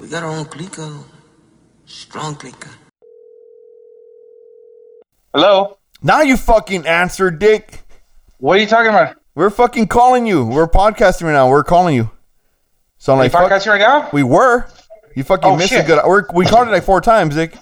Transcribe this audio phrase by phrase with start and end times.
[0.00, 0.76] We got our own clique,
[1.86, 2.64] strong clique.
[5.34, 5.78] Hello?
[6.02, 7.82] Now you fucking answer, dick.
[8.38, 9.16] What are you talking about?
[9.34, 10.44] We're fucking calling you.
[10.44, 11.48] We're podcasting right now.
[11.48, 12.10] We're calling you.
[12.98, 14.08] So I'm Are you like, fuck, podcasting right now?
[14.12, 14.66] we were.
[15.14, 15.84] You fucking Oh, missed shit.
[15.84, 16.00] a good.
[16.06, 17.54] We're, we called it like four times, dick.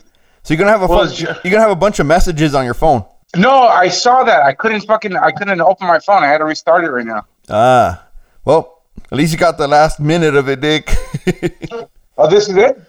[0.43, 2.55] So you're gonna have a Well, fun, it's you're gonna have a bunch of messages
[2.55, 3.05] on your phone.
[3.37, 4.43] No, I saw that.
[4.43, 6.23] I couldn't fucking I couldn't open my phone.
[6.23, 7.27] I had to restart it right now.
[7.49, 8.05] Ah,
[8.45, 10.95] well, at least you got the last minute of it, dick.
[12.17, 12.81] Oh, this is it?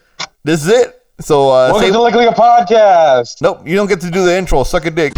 [0.43, 1.01] this is it.
[1.19, 3.41] So uh, Welcome say, to La Clika Podcast.
[3.41, 4.63] nope, you don't get to do the intro.
[4.63, 5.13] Suck a dick.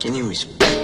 [0.00, 0.81] Can you respect?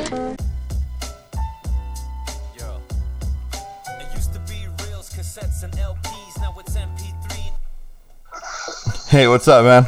[9.09, 9.87] Hey, what's up, man?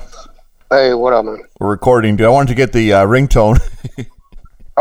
[0.70, 1.42] Hey, what up, man?
[1.58, 2.26] We're recording, dude.
[2.26, 3.58] I wanted to get the uh, ringtone.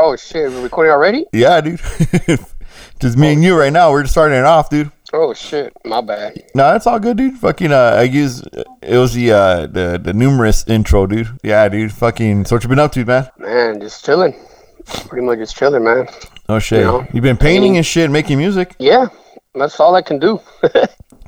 [0.01, 1.25] Oh shit, we're recording already?
[1.33, 1.81] yeah, dude.
[3.01, 3.91] just me and you right now.
[3.91, 4.89] We're just starting it off, dude.
[5.11, 6.41] Oh shit, my bad.
[6.55, 7.37] No, it's all good, dude.
[7.37, 8.41] Fucking, uh, I use
[8.81, 11.27] it was the uh the the numerous intro, dude.
[11.43, 11.91] Yeah, dude.
[11.91, 12.45] Fucking.
[12.45, 13.27] So what you been up to, man?
[13.39, 14.39] Man, just chilling.
[14.85, 16.07] Pretty much just chilling, man.
[16.47, 16.85] Oh shit.
[16.85, 18.77] know, you been painting and shit, making music.
[18.79, 19.07] Yeah,
[19.53, 20.39] that's all I can do.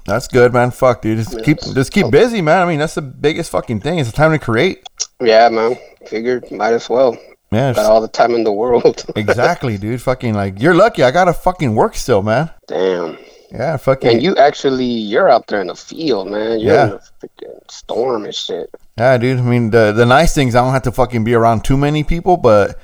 [0.06, 0.72] That's good, man.
[0.72, 1.18] Fuck, dude.
[1.20, 2.62] Just keep just keep busy, man.
[2.62, 4.00] I mean, that's the biggest fucking thing.
[4.00, 4.84] It's the time to create.
[5.22, 5.78] yeah, man.
[6.08, 7.18] Figured might as well.
[7.52, 9.04] Yeah, Got all the time in the world.
[9.16, 10.02] exactly, dude.
[10.02, 11.04] Fucking like you're lucky.
[11.04, 12.50] I gotta fucking work still, man.
[12.68, 13.18] Damn.
[13.52, 14.10] Yeah, fucking.
[14.10, 16.60] And you actually, you're out there in the field, man.
[16.62, 16.86] You're Yeah.
[16.86, 18.70] in a freaking storm and shit.
[18.98, 19.40] Yeah, dude.
[19.40, 22.04] I mean, the the nice things I don't have to fucking be around too many
[22.06, 22.80] people, but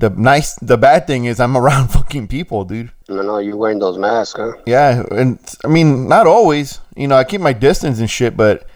[0.00, 2.90] the nice the bad thing is I'm around fucking people, dude.
[3.08, 4.52] No, no, you're wearing those masks, huh?
[4.66, 6.80] Yeah, and I mean, not always.
[6.96, 8.66] You know, I keep my distance and shit, but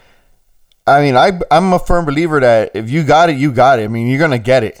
[0.87, 3.83] I mean, I I'm a firm believer that if you got it, you got it.
[3.83, 4.79] I mean, you're gonna get it.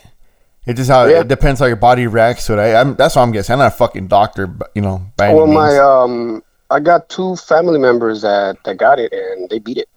[0.65, 1.21] It just how Yeah.
[1.21, 2.59] it depends how your body reacts to it.
[2.59, 3.53] I, I'm that's what I'm guessing.
[3.53, 7.79] I'm not a fucking doctor, but you know, Well, my um, I got two family
[7.79, 9.87] members that that got it and they beat it.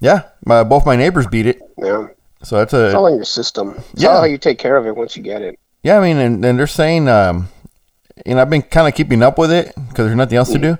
[0.00, 2.08] yeah, my, both my neighbors beat it, Yeah,
[2.42, 2.86] so that's a.
[2.86, 3.74] it's all in your system.
[3.92, 4.10] It's Yeah.
[4.10, 5.58] all how you take care of it once you get it.
[5.82, 7.48] Yeah, I mean, and, and they're saying, um,
[8.26, 10.58] you know, I've been kind of keeping up with it because there's nothing else to
[10.58, 10.78] do.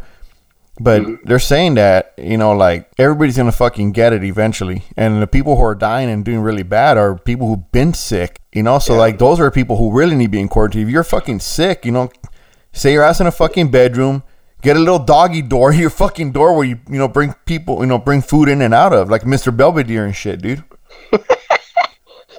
[0.81, 4.85] But they're saying that, you know, like everybody's going to fucking get it eventually.
[4.97, 8.41] And the people who are dying and doing really bad are people who've been sick,
[8.53, 8.79] you know?
[8.79, 10.83] So, like, those are people who really need to be in quarantine.
[10.83, 12.11] If you're fucking sick, you know,
[12.73, 14.23] say your ass in a fucking bedroom,
[14.63, 17.87] get a little doggy door, your fucking door where you, you know, bring people, you
[17.87, 19.57] know, bring food in and out of, like Mr.
[19.57, 20.63] Belvedere and shit, dude.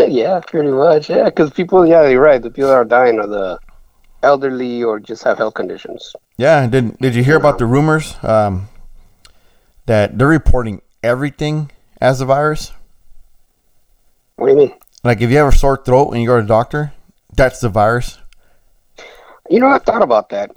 [0.08, 1.10] yeah, pretty much.
[1.10, 2.42] Yeah, because people, yeah, you're right.
[2.42, 3.60] The people that are dying are the
[4.24, 6.16] elderly or just have health conditions.
[6.38, 8.68] Yeah, did did you hear about the rumors um,
[9.86, 11.72] that they're reporting everything
[12.02, 12.72] as a virus?
[14.36, 14.74] What do you mean?
[15.04, 16.94] Like if you have a sore throat and you go to the doctor,
[17.36, 18.18] that's the virus.
[19.50, 20.52] You know, I thought about that.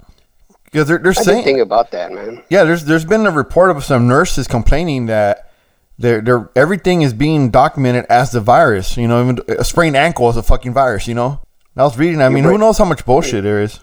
[0.65, 2.43] Because they're, they're I saying, about that, man.
[2.49, 5.51] yeah, there's there's been a report of some nurses complaining that
[5.97, 8.97] they're, they're everything is being documented as the virus.
[8.97, 11.07] You know, even a sprained ankle is a fucking virus.
[11.07, 11.41] You know,
[11.75, 12.21] I was reading.
[12.21, 13.79] I mean, who knows how much bullshit there is?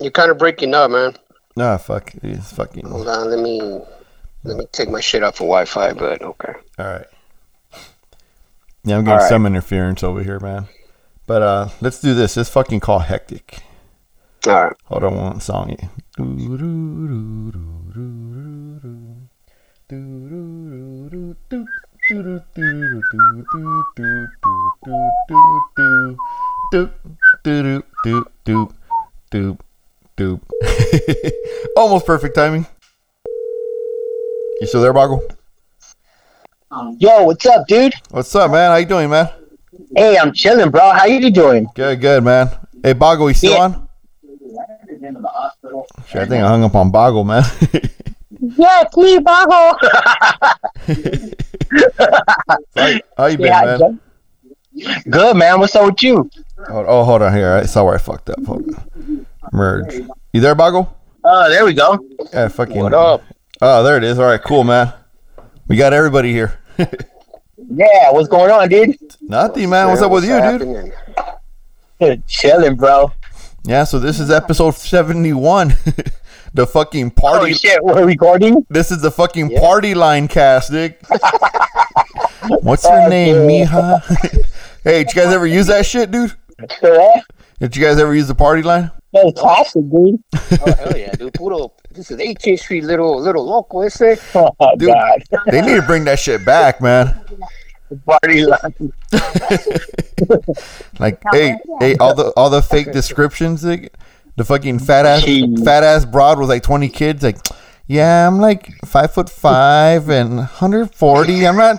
[0.00, 1.14] You're kind of breaking up, man.
[1.56, 3.60] Nah, fuck, it's fucking Hold on, let me
[4.44, 5.92] let me take my shit off of Wi-Fi.
[5.92, 6.52] But okay.
[6.78, 7.06] All right.
[8.82, 9.28] Yeah, I'm getting right.
[9.28, 10.68] some interference over here, man.
[11.26, 12.34] But uh, let's do this.
[12.34, 13.60] This fucking call Hectik.
[14.46, 14.72] All right.
[14.84, 15.76] Hold on one song.
[31.76, 32.66] Almost perfect timing.
[34.60, 35.20] You still there, Bago?
[36.98, 37.92] Yo, what's up, dude?
[38.10, 38.70] What's up, man?
[38.70, 39.28] How you doing, man?
[39.96, 40.92] Hey, I'm chilling, bro.
[40.92, 41.66] How you doing?
[41.74, 42.48] Good, good, man.
[42.80, 43.62] Hey, Bago, you still Yeah.
[43.62, 43.88] on?
[46.06, 47.42] Shit, I think I hung up on Bago, man.
[48.60, 49.78] Yeah, it's me, Bago.
[53.16, 54.00] How you been, yeah, man?
[55.08, 55.60] Good, man.
[55.60, 56.30] What's up with you?
[56.68, 57.54] Hold, oh, hold on here.
[57.54, 58.44] I saw where I fucked up.
[58.44, 59.26] Hold on.
[59.52, 60.06] Merge.
[60.34, 60.88] You there, Bago?
[61.24, 61.98] Oh, uh, there we go.
[62.34, 62.76] Yeah, fucking.
[62.76, 63.22] What up?
[63.62, 64.18] Oh, there it is.
[64.18, 64.92] All right, cool, man.
[65.66, 66.58] We got everybody here.
[67.72, 68.96] Yeah, what's going on, dude?
[69.20, 69.88] Nothing, man.
[69.88, 70.42] What's up with you, dude?
[72.00, 72.22] happening?
[72.26, 73.12] chilling, bro.
[73.64, 75.74] Yeah, so this is episode 71.
[76.54, 77.36] the fucking party.
[77.36, 77.54] Oh party.
[77.54, 78.64] shit, we're recording.
[78.70, 79.60] this is the fucking Yeah.
[79.60, 81.00] party line cast, Dick.
[82.62, 84.00] What's your name, Mija?
[84.84, 86.34] hey, did you guys ever use that shit, dude?
[86.82, 87.20] Yeah.
[87.60, 88.90] Did you guys ever use the party line?
[89.12, 90.22] That was classic, dude.
[90.66, 91.32] Oh hell yeah, dude.
[91.34, 93.82] Puro, this is 18th Street, little little local.
[93.82, 94.02] Ese.
[94.34, 94.88] Oh Dude.
[94.88, 95.22] God.
[95.50, 97.18] They need to bring that shit back, man.
[98.06, 98.92] Party line.
[100.98, 103.92] Like, hey, hey, all the all the fake descriptions, like,
[104.36, 105.64] the fucking fat ass Jeez.
[105.64, 107.22] fat ass broad with like twenty kids.
[107.22, 107.38] Like,
[107.86, 111.46] yeah, I'm like five foot five and 140.
[111.46, 111.78] I'm not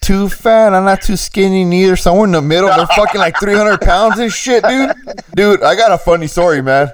[0.00, 0.74] too fat.
[0.74, 1.96] I'm not too skinny neither.
[1.96, 2.68] Somewhere in the middle.
[2.68, 4.92] They're fucking like 300 pounds and shit, dude.
[5.34, 6.92] Dude, I got a funny story, man.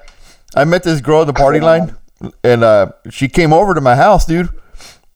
[0.55, 1.97] I met this girl at the party line,
[2.45, 4.49] and uh, she came over to my house, dude.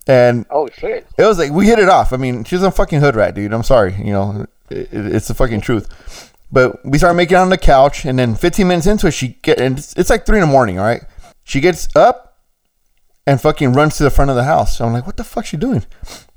[0.06, 1.06] And Oh shit.
[1.16, 2.12] it was like we hit it off.
[2.12, 3.52] I mean, she's a fucking hood rat, dude.
[3.52, 6.32] I'm sorry, you know, it, it's the fucking truth.
[6.54, 9.40] But we started making out on the couch, and then 15 minutes into it, she
[9.42, 10.78] get and it's, it's like three in the morning.
[10.78, 11.02] All right,
[11.42, 12.38] she gets up
[13.26, 14.80] and fucking runs to the front of the house.
[14.80, 15.84] I'm like, what the fuck she doing?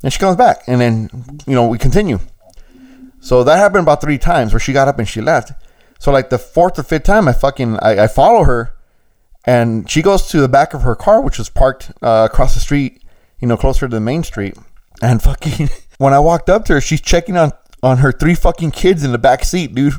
[0.04, 1.10] And she comes back, and then
[1.46, 2.18] you know we continue.
[3.20, 5.52] So that happened about three times where she got up and she left.
[6.00, 8.76] So like the fourth or fifth time, I fucking I, I follow her,
[9.46, 12.60] and she goes to the back of her car, which was parked uh, across the
[12.60, 13.04] street,
[13.40, 14.58] you know, closer to the main street.
[15.00, 15.70] And fucking,
[16.00, 17.52] when I walked up to her, she's checking on
[17.84, 19.94] on her three fucking kids in the back seat, dude.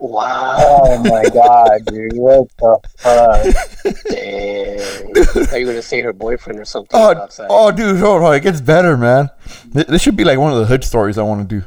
[0.00, 0.56] Wow.
[0.58, 2.12] Oh my god, dude.
[2.14, 3.94] What the fuck?
[4.08, 5.54] Damn.
[5.54, 7.46] Are you gonna say her boyfriend or something Oh, outside?
[7.50, 9.28] oh, dude, hold on, it gets better, man.
[9.72, 11.66] This should be like one of the hood stories I want to do.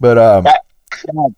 [0.00, 0.62] But um, That-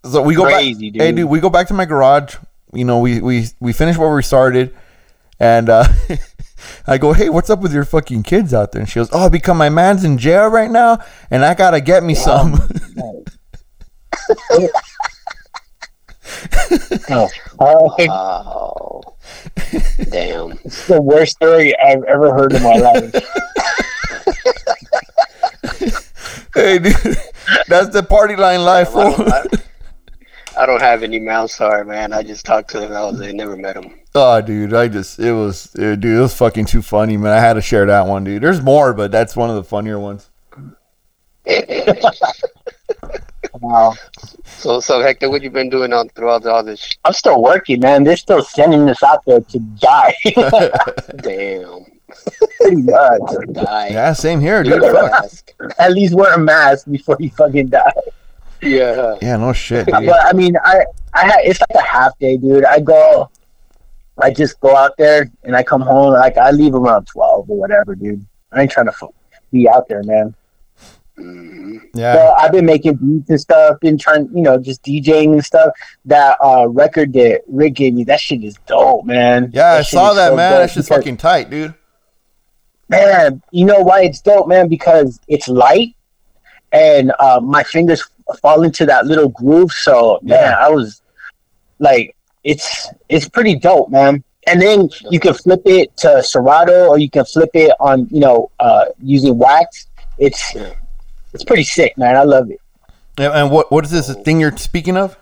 [0.05, 1.01] so we go crazy, back.
[1.01, 1.15] Hey, dude.
[1.17, 2.35] dude, we go back to my garage.
[2.73, 4.73] You know, we we we finish where we started,
[5.39, 5.85] and uh,
[6.87, 9.29] I go, "Hey, what's up with your fucking kids out there?" And she goes, "Oh,
[9.29, 10.99] because my man's in jail right now,
[11.29, 12.53] and I gotta get me some."
[17.09, 17.29] Oh,
[17.59, 19.15] oh,
[20.09, 20.51] Damn.
[20.63, 23.13] it's the worst story I've ever heard in my life.
[26.53, 27.17] hey, dude,
[27.67, 29.43] that's the party line life, I don't, I,
[30.57, 32.13] I don't have any mouth sorry, man.
[32.13, 32.93] I just talked to them.
[32.93, 33.99] I was I never met them.
[34.15, 37.31] Oh, dude, I just it was, uh, dude, it was fucking too funny, man.
[37.31, 38.43] I had to share that one, dude.
[38.43, 40.29] There's more, but that's one of the funnier ones.
[43.63, 43.93] Wow.
[44.45, 46.81] So, so Hector, what you been doing on throughout all this?
[46.81, 48.03] sh- I'm still working, man.
[48.03, 50.13] They're still sending us out there to die.
[51.21, 51.85] Damn.
[52.59, 53.21] Pretty much.
[53.53, 53.87] Die.
[53.89, 54.81] Yeah, same here, dude.
[54.81, 55.25] Fuck.
[55.79, 57.91] At least wear a mask before you fucking die.
[58.61, 59.15] Yeah.
[59.21, 60.09] Yeah, no shit, uh, dude.
[60.09, 60.83] But I mean, I,
[61.13, 62.65] I, it's like a half day, dude.
[62.65, 63.29] I go,
[64.21, 66.13] I just go out there and I come home.
[66.13, 68.25] Like I leave around twelve or whatever, dude.
[68.51, 69.09] I ain't trying to f-
[69.51, 70.35] be out there, man.
[71.17, 75.33] Hmm Yeah, So I've been making beats and stuff, been trying, you know, just DJing
[75.33, 75.71] and stuff.
[76.05, 79.51] That uh, record that Rick gave me, that shit is dope, man.
[79.53, 80.51] yeah, I saw that, so man.
[80.51, 81.73] That because- fucking tight, dude.
[82.89, 84.67] man, you know why it's dope, man?
[84.67, 85.95] Because it's light
[86.71, 88.03] and uh, my fingers
[88.41, 89.71] fall into that little groove.
[89.71, 90.57] So man, Yeah.
[90.59, 91.01] I was
[91.79, 94.23] like, it's it's pretty dope, man.
[94.47, 98.19] And then you can flip it to Serato, or you can flip it on, you
[98.19, 99.87] know, uh, using wax.
[100.17, 100.73] It's Yeah.
[101.33, 102.15] It's pretty sick, man.
[102.15, 102.59] I love it.
[103.19, 105.17] Yeah, and what what is this thing you're speaking of?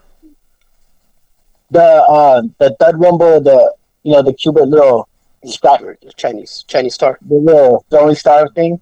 [1.72, 3.74] The uh, the thud rumble, the
[4.04, 5.08] you know, the Cuban little
[5.46, 5.82] scrap,
[6.18, 7.18] Chinese, Chinese star.
[7.22, 8.80] the little throwing star thing.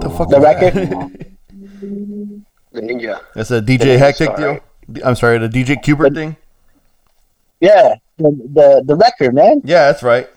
[0.00, 0.74] The fuck The record?
[2.72, 3.20] The ninja.
[3.34, 4.48] That's a DJ ninja Hectic star, deal.
[4.48, 4.62] right?
[5.04, 6.36] I'm sorry, the DJ Qbert thing.
[7.60, 9.60] Yeah, the the, the record, man.
[9.64, 10.28] Yeah, that's right.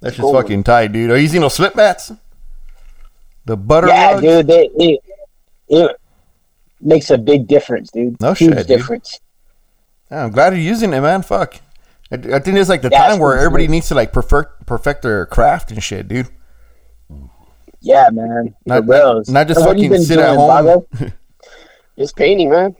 [0.00, 0.32] That's just Cool.
[0.34, 1.10] fucking tight, dude.
[1.10, 2.12] Are you using those slip mats?
[3.46, 4.22] The butter yeah, rugs?
[4.22, 5.00] dude, they, it
[5.68, 6.00] it
[6.80, 8.20] makes a big difference, dude.
[8.20, 8.78] No Huge shit, dude.
[8.78, 9.20] difference.
[10.10, 11.22] Yeah, I'm glad you're using it, man.
[11.22, 11.56] Fuck.
[12.12, 15.02] I, I think it's like the Yeah, time where everybody needs to like perfect perfect
[15.02, 16.28] their craft and shit, dude.
[17.80, 18.54] Yeah, man.
[18.66, 20.84] Not- For not just what fucking sit at home.
[21.98, 22.76] Just painting, man.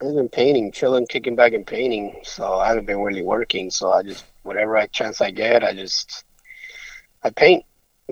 [0.00, 2.20] I've been painting, chilling, kicking back and painting.
[2.22, 3.70] So I haven't been really working.
[3.70, 6.24] So I just whatever I chance I get, I just
[7.24, 7.64] I paint,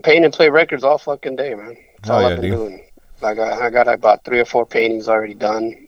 [0.03, 1.77] paint and play records all fucking day, man.
[2.03, 2.59] That's Oh, all yeah, I've been dude.
[2.59, 2.85] doing.
[3.23, 5.87] Like I, got I got about three or four paintings already done.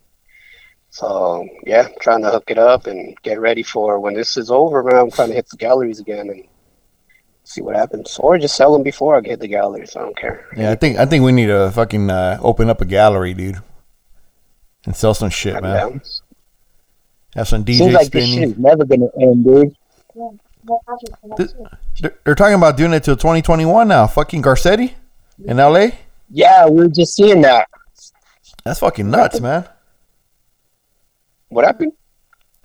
[0.91, 4.83] So yeah, trying to hook it up and get ready for when this is over,
[4.83, 4.97] man.
[4.97, 6.45] I'm trying to hit the galleries again and
[7.45, 9.97] see what happens, or just sell them before I get the galleries.
[9.97, 10.47] I don't care.
[10.57, 13.57] Yeah, I think I think we need to fucking uh, open up a gallery, dude,
[14.85, 15.77] and sell some shit, I'm man.
[15.77, 16.01] down.
[17.37, 18.51] Have some DJ Seems like this shit spinning.
[18.51, 19.75] is never gonna end, dude.
[22.01, 24.07] They're, they're talking about doing it till 2021 now.
[24.07, 24.93] Fucking Garcetti
[25.45, 25.89] in LA.
[26.31, 27.69] Yeah, we are just seeing that.
[28.65, 29.69] That's fucking nuts, man.
[31.49, 31.93] What happened?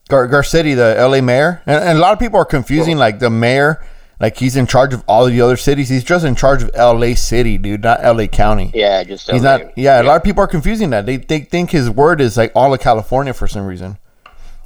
[0.10, 3.30] Gar- Garcetti, the LA mayor, and, and a lot of people are confusing like the
[3.30, 3.84] mayor,
[4.22, 5.90] like he's in charge of all the other cities.
[5.90, 8.72] He's just in charge of LA City, dude, not LA County.
[8.74, 9.58] Yeah, just He's LA.
[9.58, 9.78] not.
[9.78, 11.06] Yeah, a lot of people are confusing that.
[11.06, 13.98] They they think his word is like all of California for some reason.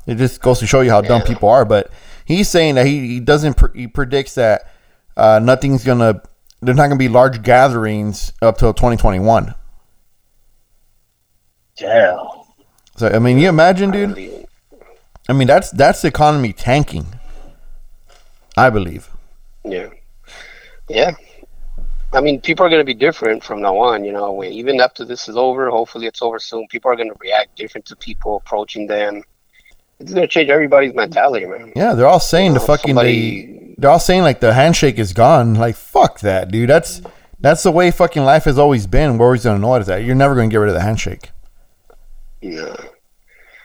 [0.05, 1.65] It just goes to show you how dumb people are.
[1.65, 1.91] But
[2.25, 4.71] he's saying that he, he doesn't pre- he predicts that
[5.17, 6.21] uh, nothing's gonna
[6.61, 9.55] there's not gonna be large gatherings up till 2021.
[11.77, 12.27] Damn.
[12.97, 14.47] So I mean, you imagine, dude.
[15.27, 17.05] I mean, that's that's the economy tanking.
[18.57, 19.09] I believe.
[19.63, 19.89] Yeah.
[20.89, 21.15] Yeah.
[22.13, 24.03] I mean, people are going to be different from now on.
[24.03, 26.67] You know, even after this is over, hopefully it's over soon.
[26.67, 29.23] People are going to react different to people approaching them.
[30.01, 31.71] It's going to change everybody's mentality, man.
[31.75, 34.53] Yeah, they're all saying the uh, know, fucking somebody- they, they're all saying like the
[34.53, 35.55] handshake is gone.
[35.55, 36.69] Like fuck that, dude.
[36.69, 37.01] That's
[37.39, 39.17] that's the way fucking life has always been.
[39.17, 40.03] We're always gonna know it is that.
[40.03, 41.31] You're never gonna get rid of the handshake.
[42.41, 42.75] Yeah.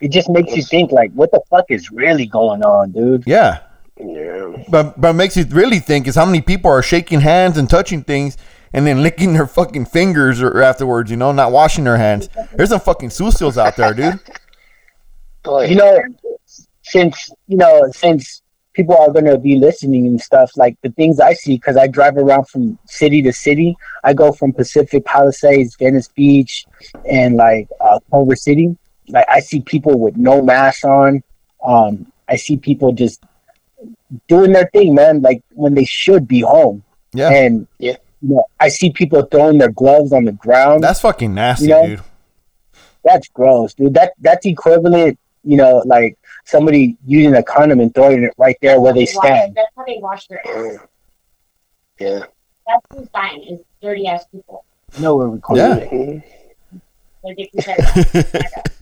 [0.00, 3.24] It just makes you think like, what the fuck is really going on, dude?
[3.26, 3.60] Yeah.
[3.98, 4.64] Yeah.
[4.70, 7.68] But but it makes you really think is how many people are shaking hands and
[7.68, 8.36] touching things
[8.72, 12.28] and then licking their fucking fingers or afterwards, you know, not washing their hands.
[12.54, 14.20] There's some fucking sucios out there, dude.
[15.48, 16.02] You know,
[16.86, 21.18] since you know, since people are going to be listening and stuff, like the things
[21.18, 23.74] I see, because I drive around from city to city.
[24.04, 26.66] I go from Pacific Palisades, Venice Beach,
[27.08, 28.76] and like uh, Culver City.
[29.08, 31.22] Like I see people with no mask on.
[31.64, 33.22] Um, I see people just
[34.28, 35.22] doing their thing, man.
[35.22, 36.82] Like when they should be home.
[37.12, 37.30] Yeah.
[37.30, 37.96] And Yeah.
[38.20, 40.82] you know, I see people throwing their gloves on the ground.
[40.84, 41.86] That's fucking nasty, You know?
[41.86, 42.00] dude.
[43.04, 43.94] that's gross, dude.
[43.94, 48.80] That that's equivalent, you know, like somebody using a condom and throwing it right there
[48.80, 49.54] where they stand.
[49.54, 50.78] That's how they wash their ass.
[52.00, 52.20] yeah.
[52.66, 54.64] That's who's dying is dirty ass people.
[54.98, 55.76] No, know where we call Yeah.
[55.76, 56.22] it.
[57.24, 58.72] They're getting fed.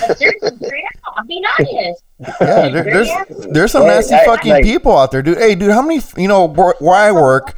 [0.00, 2.02] But seriously, straight up, I'm being honest.
[2.18, 3.08] Yeah, there, there's
[3.50, 5.38] there's some nasty I- fucking like- people out there, dude.
[5.38, 7.54] Hey, dude, how many you know where, where I work?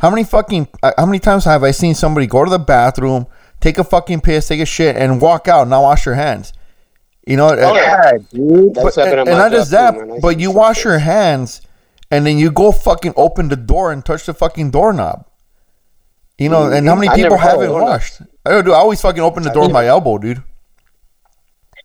[0.00, 3.26] How many fucking uh, how many times have I seen somebody go to the bathroom,
[3.60, 6.52] take a fucking piss, take a shit, and walk out, and not wash their hands?
[7.26, 8.74] You know, uh, Yeah, dude.
[8.74, 10.20] But, happened and, and not just that, too, man.
[10.20, 11.60] But you wash your hands,
[12.10, 15.26] and then you go fucking open the door and touch the fucking doorknob.
[16.38, 18.20] You know, and how many I people haven't washed?
[18.44, 18.72] I don't do.
[18.72, 20.42] I always fucking open the door with my elbow, dude.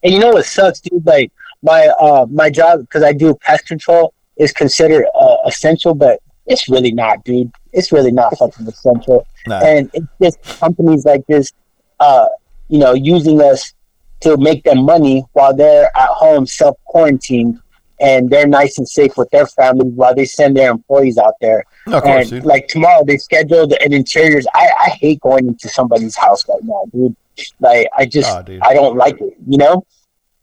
[0.04, 1.06] And you know what sucks, dude?
[1.06, 1.32] Like
[1.64, 6.68] my uh my job because I do pest control is considered uh, essential, but it's
[6.68, 7.52] really not, dude.
[7.72, 9.26] It's really not fucking essential.
[9.48, 9.60] Nah.
[9.60, 11.54] And it's just companies like this,
[12.00, 12.28] uh,
[12.68, 13.74] you know, using us
[14.22, 17.60] to make them money while they're at home self quarantined
[18.00, 21.64] and they're nice and safe with their family while they send their employees out there.
[21.88, 22.46] Of course, and dude.
[22.46, 24.48] like tomorrow they scheduled an interiors.
[24.56, 27.16] I, I hate going into somebody's house right now, dude.
[27.60, 28.60] Like I just Oh.
[28.64, 29.86] I don't like it, you know?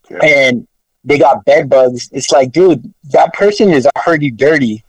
[0.09, 0.17] Yeah.
[0.23, 0.67] And
[1.03, 2.09] they got bed bugs.
[2.11, 4.83] It's like, dude, that person is already dirty.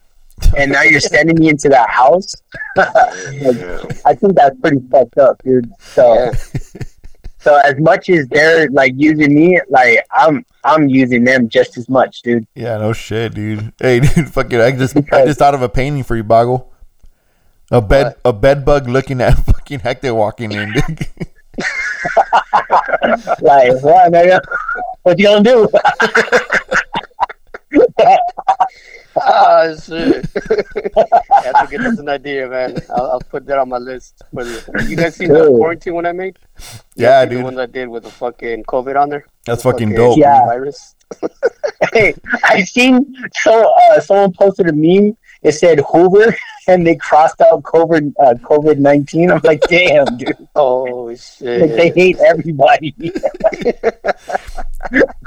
[0.57, 2.35] And now you're sending me into that house.
[2.77, 5.71] Like, I think that's pretty fucked up, dude.
[5.81, 6.33] So Yeah.
[7.41, 11.89] so as much as they're like using me, like I'm I'm using them just as
[11.89, 12.47] much, dude.
[12.55, 13.73] Yeah, no shit, dude.
[13.81, 16.67] Hey, dude, fucking, I just I just thought of a painting for you, Bago.
[17.71, 18.21] A bed What?
[18.25, 21.07] a bed bug looking at fucking Hector walking in, dude.
[23.41, 24.41] Like, what nigga?
[25.03, 25.69] What you gonna do?
[29.17, 30.25] Ah, shit.
[30.35, 32.79] I have to get this an idea, man.
[32.91, 34.23] I'll, I'll put that on my list.
[34.33, 36.39] For the, you guys seen the quarantine one I made?
[36.95, 37.39] You Yeah, guys seen dude.
[37.41, 39.27] The one I did with the fucking COVID on there?
[39.47, 40.17] That's The fucking dope.
[40.19, 40.45] Yeah.
[40.47, 40.95] Virus.
[41.93, 45.17] hey, I seen so uh, someone posted a meme.
[45.43, 46.37] It said Hoover,
[46.67, 49.31] and they crossed out COVID uh, COVID nineteen.
[49.31, 50.49] I'm like, damn, dude.
[50.55, 51.61] Oh shit.
[51.61, 52.93] Like they hate everybody.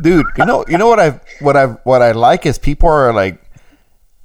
[0.02, 0.26] dude.
[0.38, 3.44] You know, you know what I what I what I like is people are like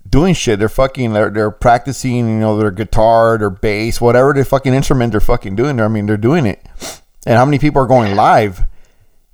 [0.09, 0.59] doing shit.
[0.59, 2.29] They're fucking they're, they're practicing.
[2.29, 5.81] You know, their guitar, their bass, whatever the fucking instrument they're fucking doing.
[5.81, 6.65] I mean, they're doing it.
[7.27, 8.63] And how many people are going live?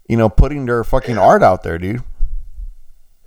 [0.09, 2.03] You know, putting their fucking art out there, dude.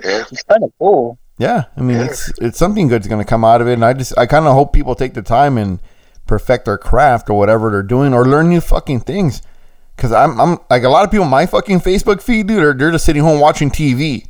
[0.03, 0.23] Yeah.
[0.31, 1.17] It's kind of cool.
[1.37, 4.17] Yeah, I mean, it's it's something good's gonna come out of it, and I just
[4.17, 5.79] I kind of hope people take the time and
[6.25, 9.41] perfect their craft or whatever they're doing, or learn new fucking things.
[9.97, 12.91] Cause I'm I'm like a lot of people my fucking Facebook feed, dude, are they're
[12.91, 14.27] just sitting home watching TV.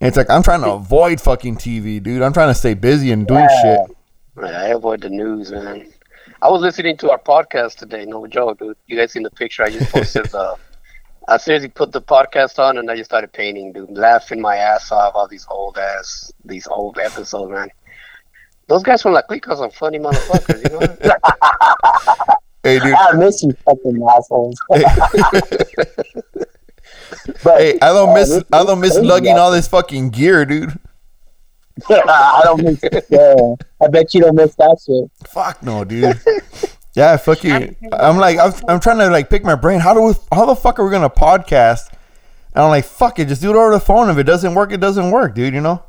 [0.00, 2.22] And it's like I'm trying to avoid fucking TV, dude.
[2.22, 3.62] I'm trying to stay busy and doing Yeah.
[3.62, 3.96] shit.
[4.36, 5.86] Man, I avoid the news, man.
[6.42, 8.04] I was listening to our podcast today.
[8.04, 8.76] No joke, dude.
[8.86, 10.26] You guys seen the picture I just posted?
[10.26, 10.56] the uh,
[11.26, 13.90] I seriously put the podcast on and I just started painting, dude.
[13.90, 15.14] Laughing my ass off.
[15.14, 17.70] All these old ass, these old episodes, man.
[18.66, 22.34] Those guys from La Clika are some funny motherfuckers, you know?
[22.64, 22.94] Hey, dude.
[22.94, 24.56] I miss you, fucking assholes.
[24.70, 24.80] but
[27.58, 30.72] hey, I don't uh, miss this- I don't miss lugging all this fucking gear, dude.
[31.90, 32.80] I don't miss.
[33.10, 33.34] Yeah,
[33.82, 35.10] I bet you don't miss that shit.
[35.28, 36.18] Fuck no, dude.
[36.94, 37.74] Yeah, fuck you.
[37.92, 39.80] I'm like, I'm, I'm trying to like pick my brain.
[39.80, 40.14] How do we?
[40.32, 41.90] How the fuck are we gonna podcast
[42.54, 44.08] And I'm like, fuck it, just do it over the phone.
[44.10, 45.54] If it doesn't work, it doesn't work, dude.
[45.54, 45.82] You know,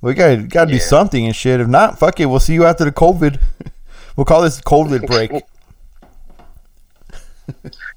[0.00, 1.60] we gotta gotta do something and shit.
[1.60, 3.38] If not, fuck it, we'll see you after the COVID.
[4.16, 5.30] we'll call this COVID break.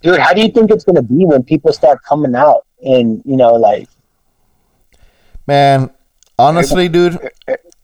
[0.02, 3.38] Dude, how do you think it's gonna be when people start coming out and you
[3.38, 3.88] know, like
[5.48, 5.92] Man,
[6.38, 7.18] honestly, dude,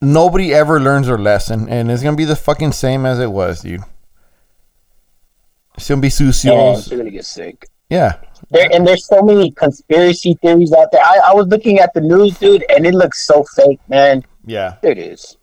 [0.01, 3.61] nobody ever learns their lesson, and it's gonna be the fucking same as it was,
[3.61, 3.81] dude.
[5.75, 6.89] It's gonna be sucios.
[6.89, 7.65] You're gonna get sick.
[7.89, 8.13] Yeah,
[8.51, 11.01] there and there's so many conspiracy theories out there.
[11.03, 14.23] I, I was looking at the news, dude, and it looks so fake, man.
[14.45, 14.75] yeah.
[14.83, 15.37] It is.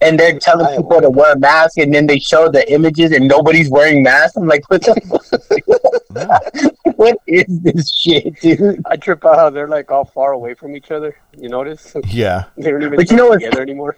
[0.00, 3.26] And they're telling I people to wear masks, and then they show the images, and
[3.26, 4.36] nobody's wearing masks.
[4.36, 6.72] I'm like, what the fuck?
[6.96, 8.80] what is this shit, dude?
[8.86, 11.16] I trip out how they're like all far away from each other.
[11.36, 11.96] You notice?
[12.06, 12.44] Yeah.
[12.56, 13.96] They don't even But you know talk what's- together anymore.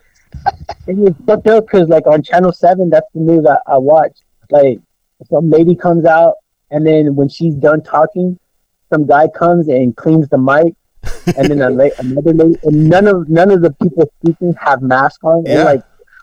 [0.87, 4.23] It was fucked up because, like, on Channel 7, that's the news I, I watched.
[4.51, 4.79] Like,
[5.29, 6.35] some lady comes out,
[6.71, 8.39] and then when she's done talking,
[8.93, 10.75] some guy comes and cleans the mic.
[11.37, 14.83] and then a la- another lady, and none of none of the people speaking have
[14.83, 15.45] masks on.
[15.47, 15.55] Yeah.
[15.57, 15.83] And like,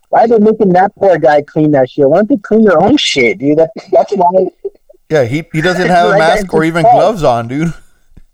[0.09, 2.07] why are they making that poor guy clean that shit?
[2.09, 3.57] Why don't they clean their own shit, dude?
[3.57, 4.47] That, that's why.
[5.09, 6.95] Yeah, he, he doesn't have a Like, mask or even false.
[6.95, 7.73] gloves on, dude.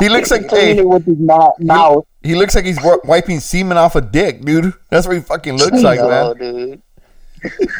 [0.00, 1.54] He looks like cleaning hey, with his mouth.
[1.60, 2.04] mouth.
[2.22, 4.74] he looks like he's wi- wiping semen off a dick, dude.
[4.90, 6.36] That's what he fucking looks like, no, man.
[6.38, 6.82] dude.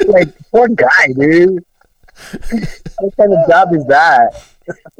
[0.06, 1.64] Like, poor guy, dude.
[2.99, 4.42] What kind of job is that?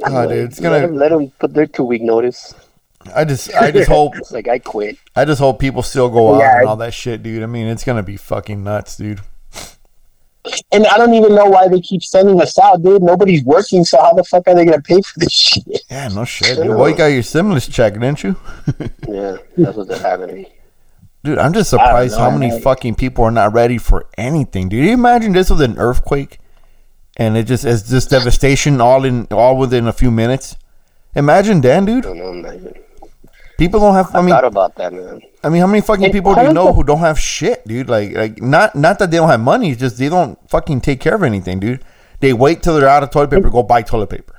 [0.05, 0.87] Oh, dude, it's let, gonna.
[0.87, 2.53] them, let them put their two week notice.
[3.15, 4.97] I just, I just hope, It's like I quit.
[5.15, 6.59] I just hope people still go out Yeah.
[6.59, 7.43] and all that shit, dude.
[7.43, 9.21] I mean, it's gonna be fucking nuts, dude.
[10.71, 13.01] And I don't even know why they keep sending us out, dude.
[13.03, 15.63] Nobody's working, so how the fuck are they gonna pay for this shit?
[15.89, 16.69] Yeah, no shit, dude.
[16.69, 18.35] Well, you got your stimulus check, didn't you?
[19.07, 20.45] Yeah, that's what they're having.
[21.23, 22.61] Dude, I'm just I don't surprised how many man.
[22.61, 24.69] fucking people are not ready for anything.
[24.69, 26.39] Dude, you imagine this with an earthquake,
[27.17, 30.55] and it just it's just devastation all in all within a few minutes.
[31.15, 32.05] Imagine Dan, dude.
[32.05, 32.73] I don't know, man.
[33.57, 34.13] People don't have.
[34.15, 35.19] I I mean, thought about that, man.
[35.43, 37.67] I mean, how many fucking And people do you know of- who don't have shit,
[37.67, 37.89] dude?
[37.89, 41.15] Like, like not not that they don't have money, just they don't fucking take care
[41.15, 41.83] of anything, dude.
[42.19, 44.33] They wait till they're out of toilet paper, go buy toilet paper.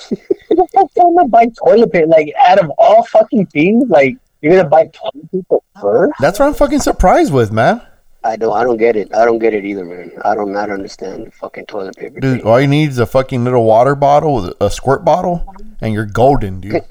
[0.08, 0.16] Who
[0.56, 2.06] the fuck's gonna buy toilet paper?
[2.08, 6.12] Like, out of all fucking things, like, you're gonna buy toilet paper first?
[6.20, 7.82] That's what I'm fucking surprised with, man.
[8.22, 8.56] I don't.
[8.56, 9.14] I don't get it.
[9.14, 10.12] I don't get it either, man.
[10.24, 12.20] I do not understand the fucking toilet paper.
[12.20, 12.46] Dude, thing.
[12.46, 15.44] all you need is a fucking little water bottle, with a squirt bottle,
[15.80, 16.84] and you're golden, dude.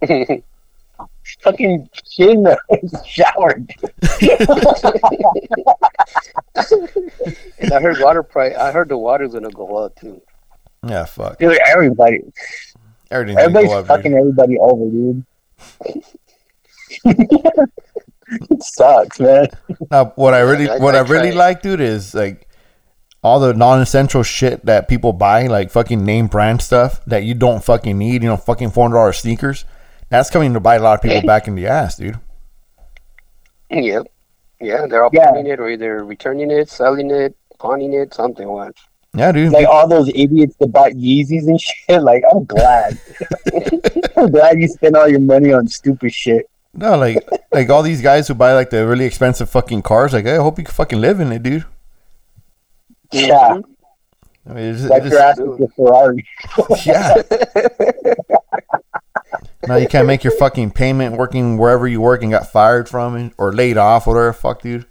[1.40, 2.58] Fucking shit in the
[3.06, 3.54] shower.
[7.58, 8.54] And I heard water price.
[8.56, 10.20] I heard the water's gonna go up too.
[10.86, 11.38] Yeah, fuck.
[11.38, 12.20] Dude, everybody.
[13.10, 14.20] Everything's Everybody's up, fucking dude.
[14.20, 15.24] everybody over, dude.
[18.50, 19.46] it sucks, man.
[19.90, 22.48] Now, what I really, I- what I, I really like, dude, is like
[23.22, 27.64] all the non-essential shit that people buy, like fucking name brand stuff that you don't
[27.64, 28.22] fucking need.
[28.22, 29.64] You know, fucking four hundred dollars sneakers.
[30.10, 32.18] That's coming to bite a lot of people back in the ass, dude.
[33.70, 34.06] Yep.
[34.60, 35.30] Yeah, they're all Yeah.
[35.30, 38.46] putting it or either returning it, selling it, pawning it, something.
[38.48, 38.74] What?
[39.16, 39.52] Yeah, dude.
[39.52, 42.02] Like all those idiots that bought Yeezys and shit.
[42.02, 42.98] Like, I'm glad.
[44.16, 46.48] I'm glad you spent all your money on stupid shit.
[46.76, 50.12] No, like like all these guys who buy like the really expensive fucking cars.
[50.12, 51.64] Like, hey, I hope you can fucking live in it, dude.
[53.12, 53.58] Yeah,
[54.48, 56.26] I mean, it's, like your ass with the Ferrari.
[56.84, 57.22] yeah.
[59.66, 63.16] now you can't make your fucking payment working wherever you work and got fired from
[63.16, 64.32] it or laid off, or whatever.
[64.32, 64.86] Fuck, dude.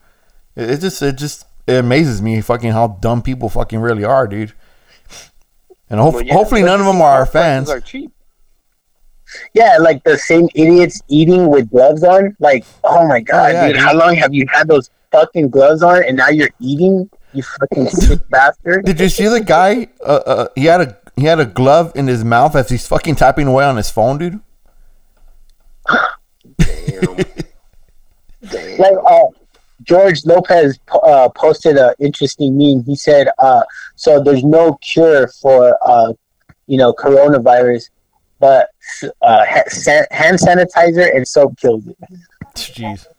[0.56, 4.26] It, it just it just it amazes me fucking how dumb people fucking really are,
[4.26, 4.54] dude.
[5.90, 7.70] And hope, Well, yeah, hopefully none of them are our fans.
[7.70, 8.12] Are cheap.
[9.54, 12.36] Yeah, like the same idiots eating with gloves on.
[12.40, 13.84] Like, oh my god, yeah, dude, dude.
[13.84, 17.10] how long have you had those fucking gloves on, and now you're eating?
[17.34, 18.86] You fucking sick bastard.
[18.86, 19.88] Did you see the guy?
[20.02, 23.16] Uh, uh, he had a he had a glove in his mouth as he's fucking
[23.16, 24.40] tapping away on his phone, dude.
[26.58, 27.16] Damn.
[28.50, 28.78] Damn.
[28.80, 29.26] like uh,
[29.84, 32.84] George Lopez uh, posted an interesting meme.
[32.84, 33.64] He said, uh,
[33.96, 36.14] "So there's no cure for uh,
[36.68, 37.90] you know coronavirus,
[38.44, 38.70] but
[39.22, 41.98] uh, hand sanitizer and soap kills it."
[42.56, 43.06] Jeez.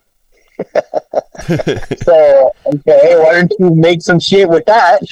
[2.04, 5.02] So okay, why don't you make some shit with that,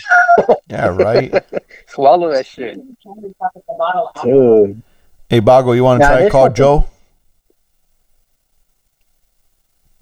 [0.69, 1.35] Yeah, right.
[1.89, 2.79] Swallow that shit.
[4.23, 4.83] dude?
[5.29, 6.85] Hey, Bago, you want to try call Joe?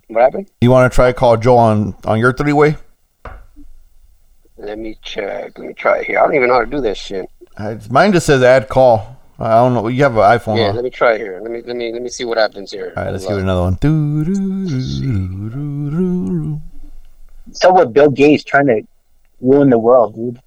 [0.09, 0.51] What happened?
[0.61, 2.77] You want to try call Joe on on your three way?
[4.59, 5.59] Let me check.
[5.59, 6.19] Let me try it here.
[6.19, 7.31] I don't even know how to do this shit.
[7.91, 9.20] Mine just says add call.
[9.41, 9.89] I don't know.
[9.89, 10.59] You have an iPhone.
[10.59, 10.75] yeah, huh?
[10.75, 11.41] let me try here.
[11.43, 12.93] Let me let me let me see what happens here.
[12.97, 13.81] All right, let's give it another one.
[17.53, 18.83] So with Bill Gates trying to
[19.41, 20.43] ruin the world, dude.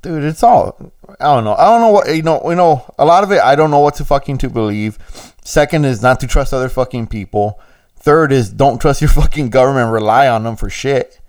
[0.00, 0.92] dude, it's all.
[1.20, 1.54] I don't know.
[1.54, 2.40] I don't know what you know.
[2.48, 3.40] You know, a lot of it.
[3.40, 4.98] I don't know what to fucking to believe.
[5.44, 7.60] Second is not to trust other fucking people.
[7.96, 9.92] Third is don't trust your fucking government.
[9.92, 11.20] Rely on them for shit.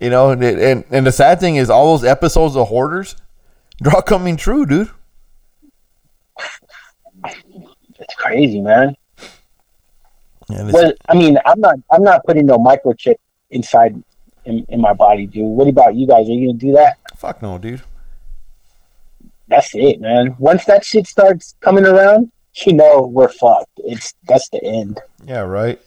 [0.00, 3.16] You know, and and, and the sad thing is all those episodes of hoarders,
[3.80, 4.90] they're all coming true, dude.
[7.24, 8.96] It's crazy, man.
[10.48, 11.76] And it's, Well, I mean, I'm not.
[11.90, 13.16] I'm not putting no microchip
[13.50, 14.02] inside
[14.44, 15.44] in, in my body, dude.
[15.44, 16.28] What about you guys?
[16.28, 16.98] Are you gonna do that?
[17.16, 17.82] fuck no, dude.
[19.48, 20.34] That's it, man.
[20.38, 22.32] Once that shit starts coming around,
[22.66, 23.70] you know we're fucked.
[23.78, 25.00] It's that's the end.
[25.24, 25.80] Yeah, right.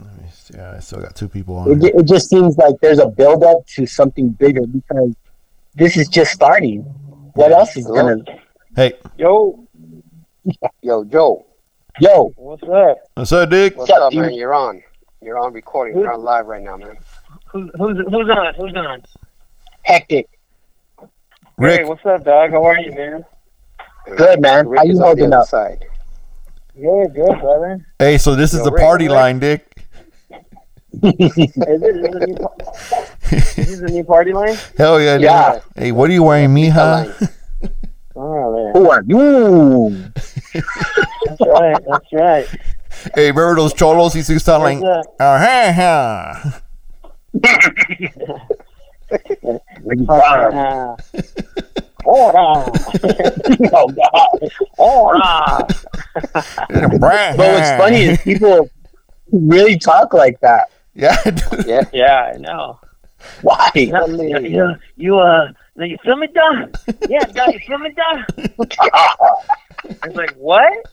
[0.00, 0.54] Let me see.
[0.56, 1.80] Yeah, I still got two people on.
[1.80, 1.92] ju- here.
[1.94, 5.14] it just seems like there's a build up to something bigger because
[5.74, 6.84] this is just starting.
[7.34, 8.16] What else is gonna?
[8.76, 9.66] Hey, Yo,
[10.82, 11.46] yo, Joe.
[12.00, 12.98] Yo, What's up?
[13.14, 13.76] what's up, Dick?
[13.76, 14.32] What's What's up, up, man?
[14.32, 14.82] You're on.
[15.20, 15.98] You're on recording.
[15.98, 16.96] You're on live right now, man.
[17.50, 18.54] Who's who's who's on?
[18.54, 19.02] Who's on?
[19.86, 20.24] Hectik.
[21.58, 22.50] Hey, what's up, dog?
[22.50, 23.24] How are you, man?
[24.16, 24.66] Good man.
[24.66, 25.46] Rick How you is on the holding up?
[25.46, 25.84] Side.
[26.74, 27.86] Good, good, brother.
[27.98, 29.14] hey, so this is the Rick, party Rick.
[29.14, 29.71] line, Dick.
[30.92, 32.54] Is this, is this, new, pa-
[33.30, 34.56] is this a new party line?
[34.76, 35.22] Hell yeah, dude.
[35.24, 35.60] Yeah.
[35.74, 37.30] Hey, what are you wearing, mija?
[38.14, 38.74] Oh, man.
[38.74, 40.12] Who are you?
[40.52, 41.76] That's right.
[41.88, 42.46] That's right.
[43.14, 44.14] Hey, remember those cholos?
[44.14, 46.62] Used to sound like, uh, ha, ha.
[49.44, 49.58] Uh,
[52.04, 52.64] Ora!
[53.74, 54.50] oh god.
[54.78, 55.66] Ora!
[56.70, 58.70] But what's funny is people
[59.30, 60.71] really talk like that.
[60.94, 61.16] Yeah.
[61.66, 61.82] Yeah.
[61.92, 62.78] Yeah, I know.
[63.42, 63.70] Why?
[63.74, 64.74] Yeah, yeah, yeah.
[64.96, 66.76] You, uh, you feel me, dog?
[67.08, 68.24] Yeah, dog, you feel me, dog?
[70.02, 70.72] I was like, what?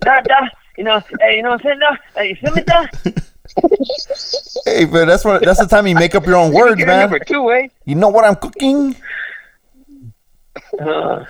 [0.00, 1.98] dog, dog, you know, hey, you know what I'm saying, dog?
[2.14, 2.88] Hey, you feel me, dog?
[4.66, 5.42] Hey, man, that's what.
[5.42, 7.00] That's the time you make up your own words, man.
[7.00, 7.68] number two, eh?
[7.86, 8.94] You know what I'm cooking?
[10.78, 11.24] Uh,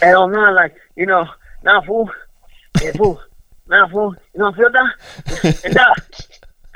[0.00, 1.26] hell no, like, you know,
[1.62, 2.10] nah, fool.
[2.80, 3.20] Hey, fool.
[3.68, 4.14] Nah, fool.
[4.34, 4.90] You know feel, dog?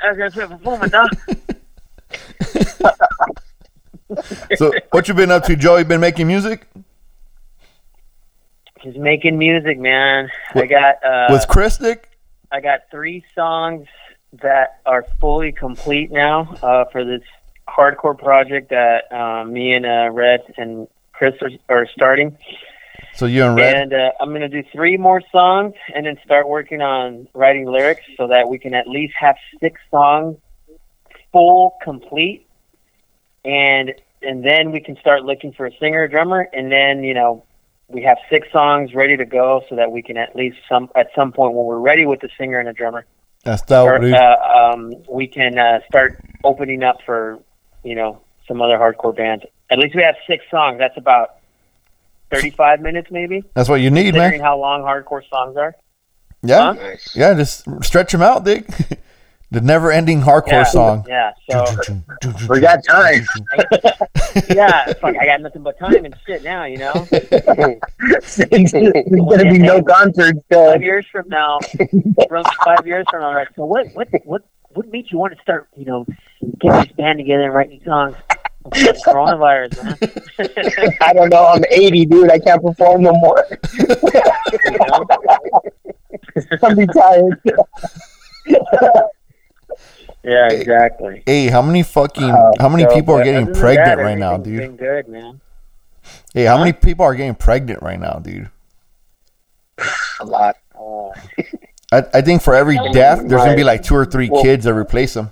[0.01, 0.17] Hey, dog.
[0.17, 0.79] Gonna feel for fool.
[4.55, 5.77] So, what you been up to, Joe?
[5.77, 6.67] You been making music?
[8.83, 10.29] Just making music, man.
[10.55, 12.09] I got, uh, With Chris, Dick?
[12.51, 13.87] I got three songs
[14.41, 17.21] that are fully complete now uh, for this
[17.67, 22.37] hardcore project that uh, me and uh, Red and Chris are, are starting.
[23.19, 23.75] So you and Red?
[23.75, 27.65] And uh, I'm going to do three more songs and then start working on writing
[27.65, 30.37] lyrics so that we can at least have six songs
[31.33, 32.47] full complete.
[33.43, 37.13] And and then we can start looking for a singer, a drummer, and then you
[37.13, 37.45] know
[37.89, 41.07] we have six songs ready to go so that we can at least some at
[41.13, 43.05] some point when we're ready with the singer and a drummer,
[43.43, 47.39] That's or, uh, um, we can uh, start opening up for
[47.83, 49.43] you know some other hardcore bands.
[49.69, 50.79] At least we have six songs.
[50.79, 51.38] That's about
[52.31, 53.43] thirty-five minutes, maybe.
[53.53, 54.41] That's what you need, Considering man.
[54.41, 55.75] how long hardcore songs are.
[56.41, 56.73] Yeah, Huh?
[56.73, 57.15] Nice.
[57.15, 57.33] yeah.
[57.33, 58.65] Just stretch them out, Dick.
[59.51, 60.63] the never-ending hardcore Yeah.
[60.63, 61.05] song.
[61.07, 61.31] Yeah.
[61.49, 61.65] So
[62.47, 63.25] We got time.
[64.49, 66.65] yeah, fuck, I got nothing but time and shit now.
[66.65, 68.37] You know, There's
[68.71, 70.39] gonna be no concerts.
[70.51, 71.59] Uh, five years from now,
[72.27, 73.47] from five years from now, right?
[73.55, 73.87] so what?
[73.93, 74.07] What?
[74.25, 74.43] What?
[74.73, 75.67] What made you want to start?
[75.75, 76.05] You know,
[76.59, 78.15] getting this band together and writing songs?
[78.65, 80.97] Coronavirus, man.
[81.01, 81.45] I don't know.
[81.47, 82.31] I'm 80, dude.
[82.31, 83.43] I can't perform no more.
[86.63, 87.41] I'm retired.
[90.21, 91.23] Yeah, exactly.
[91.25, 94.35] Hey, how many fucking Uh, how many So, people are getting pregnant that, right now,
[94.35, 94.77] dude?
[94.77, 95.39] Good, man.
[96.33, 96.65] Hey, how Huh?
[96.65, 98.49] many people are getting pregnant right now, dude?
[100.19, 100.57] A lot.
[100.77, 101.13] Oh,
[101.93, 104.65] I, I think for every death, there's gonna be like two or three Well- kids
[104.65, 105.31] that replace them.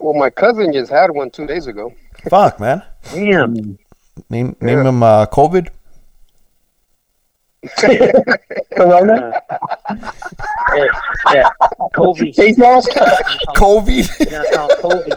[0.00, 1.92] Well, my cousin just had one two days ago.
[2.28, 2.82] Fuck, man.
[3.12, 3.78] damn.
[4.30, 5.68] Name name him uh, COVID.
[8.74, 9.42] Corona?
[10.74, 10.86] Yeah,
[11.32, 11.48] yeah.
[11.94, 12.32] Kobe.
[12.32, 12.90] Face mask?
[13.56, 14.30] COVID.
[14.30, 15.10] Yeah, call Kobe.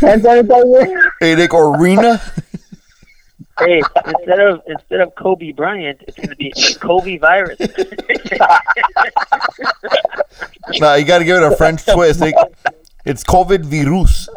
[0.00, 1.10] Hand sanitizer?
[1.20, 2.20] hey, Dick Arena.
[3.58, 7.58] Hey, instead of instead of Kobe Bryant, it's gonna be Kobe virus.
[10.78, 12.20] nah, you gotta give it a French twist.
[12.20, 12.34] Dick.
[13.04, 14.28] It's COVID virus.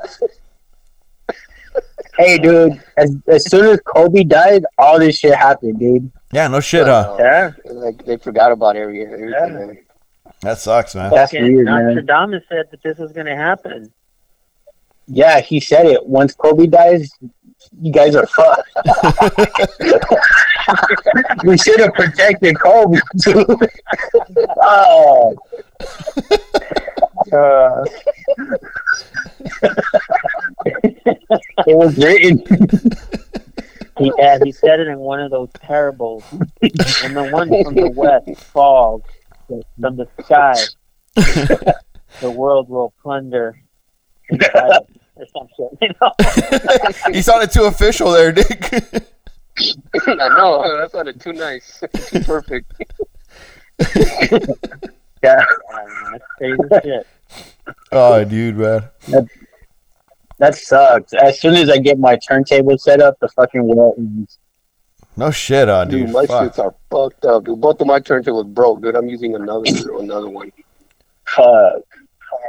[2.17, 2.81] Hey, dude.
[2.97, 6.11] As, as soon as Kobe died, all this shit happened, dude.
[6.31, 6.87] Yeah, no shit.
[6.87, 7.15] huh?
[7.19, 7.51] yeah.
[7.65, 9.31] Like they forgot about every everything.
[9.31, 9.73] Yeah.
[10.41, 11.11] that sucks, man.
[11.11, 11.85] That's Fucking weird, man.
[11.85, 13.91] Nostradamus said that this was gonna happen.
[15.07, 16.05] Yeah, he said it.
[16.05, 17.11] Once Kobe dies,
[17.79, 18.69] you guys are fucked.
[21.45, 23.45] we should have protected Kobe, dude.
[24.61, 25.35] oh.
[27.31, 27.85] Uh,
[31.67, 32.43] It was written.
[33.97, 36.23] He, yeah, he said it in one of those parables.
[36.31, 39.03] and the one from the west falls
[39.47, 40.55] from the sky.
[41.15, 43.55] the world will plunder.
[45.21, 47.13] inside Or some shit, you know?
[47.13, 48.73] you sounded too official there, Dick.
[50.07, 52.71] I know that sounded too nice, too perfect.
[53.79, 54.39] Yeah.
[55.23, 55.35] Yeah,
[55.71, 57.07] man, that's crazy shit.
[57.91, 58.89] oh, dude, man.
[60.39, 61.13] That sucks.
[61.13, 64.39] As soon as I get my turntable set up, the fucking world ends.
[65.17, 66.13] No shit, on Dude, dude.
[66.15, 66.53] my Fuck.
[66.55, 67.43] shits are fucked up.
[67.43, 68.95] Dude, both of my turntables broke, dude.
[68.95, 69.65] I'm using another
[69.99, 70.51] another one.
[71.27, 71.83] Fuck.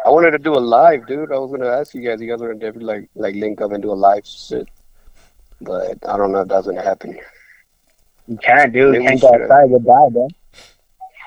[0.05, 1.33] I wanted to do a live, dude.
[1.33, 2.21] I was gonna ask you guys.
[2.21, 4.69] You guys were gonna like like link up and do a live shit,
[5.61, 7.19] but I don't know if that's gonna happen.
[8.29, 8.93] You can't, dude.
[8.93, 9.71] Maybe You can't go outside.
[9.71, 10.29] You'll die, bro.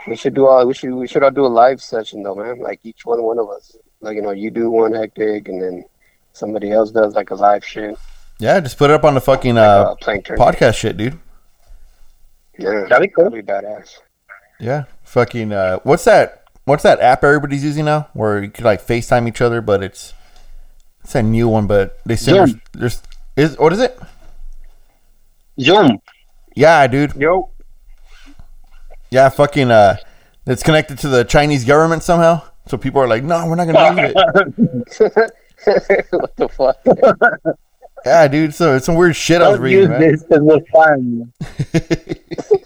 [0.08, 0.65] We should do all.
[0.68, 2.60] We should we should all do a live session though, man.
[2.60, 3.76] Like each one one of us.
[4.02, 5.86] Like you know, you do one Hectik, and then
[6.34, 7.98] somebody else does like a live shit.
[8.39, 11.18] Yeah, just put it up on the fucking Like, uh, uh, playing podcast shit, dude.
[12.58, 13.30] Yeah, That'd be cool.
[13.30, 13.96] That'd be badass.
[14.60, 15.52] Yeah, fucking.
[15.52, 16.44] Uh, what's that?
[16.65, 20.13] What's that app everybody's using now, where you could like FaceTime each other, but it's
[21.04, 22.62] it's a new one, but they Zoom.
[22.73, 23.01] there's,
[23.36, 23.97] there's is what is it?
[25.60, 26.01] Zoom.
[26.56, 27.13] Yeah, dude.
[27.15, 27.51] Yo,
[29.12, 29.69] Yeah, fucking.
[29.69, 29.97] Uh,
[30.47, 32.41] it's connected to the Chinese government somehow.
[32.67, 34.15] So people are like, no, we're not gonna use
[34.99, 35.32] it.
[36.12, 37.58] what the fuck?
[38.06, 38.54] Yeah, dude.
[38.54, 40.01] So it's some weird shit I was reading, use man.
[40.01, 41.32] this because we're fine.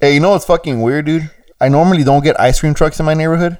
[0.00, 1.30] Hey, you know what's fucking weird, dude?
[1.60, 3.58] I normally don't get ice cream trucks in my neighborhood,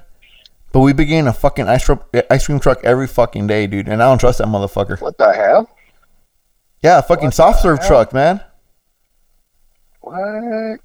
[0.71, 3.87] but we be getting a fucking ice, tru- ice cream truck every fucking day, dude.
[3.87, 4.99] And I don't trust that motherfucker.
[5.01, 5.69] What the hell?
[6.81, 8.41] Yeah, a fucking soft serve truck, man.
[10.01, 10.79] What?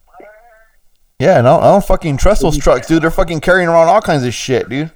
[1.18, 3.02] Yeah, no, I don't fucking trust those trucks, dude.
[3.02, 4.92] They're fucking carrying around all kinds of shit, dude.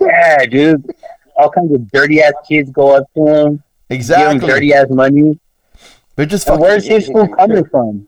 [0.00, 0.90] Yeah, dude.
[1.36, 4.48] All kinds of dirty ass kids go up to him, give him Exactly.
[4.48, 5.38] dirty ass money.
[6.16, 6.62] They're just And fucking.
[6.62, 8.06] where's his food coming from?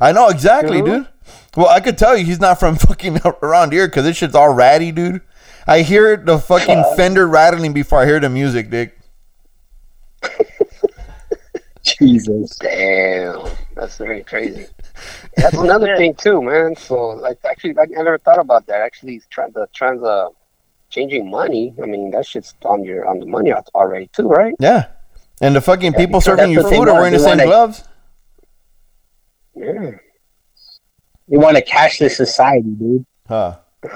[0.00, 1.08] I know exactly, dude.
[1.56, 4.52] Well, I could tell you he's not from fucking around here because this shit's all
[4.52, 5.22] ratty, dude.
[5.66, 8.98] I hear the fucking fender rattling before I hear the music, dick.
[11.82, 12.56] Jesus.
[12.56, 14.66] Damn, that's very crazy.
[15.36, 16.76] That's another thing too, man.
[16.76, 18.80] So, like, actually, I never thought about that.
[18.80, 20.28] Actually, trying the trans uh,
[20.90, 21.74] changing money.
[21.82, 24.54] I mean, that shit's on your on the money already too, right?
[24.58, 24.88] Yeah.
[25.40, 27.84] And the fucking people serving you that's what they food are wearing the same gloves.
[29.56, 29.90] Yeah.
[31.28, 33.04] You want a cashless society, dude.
[33.28, 33.56] Huh.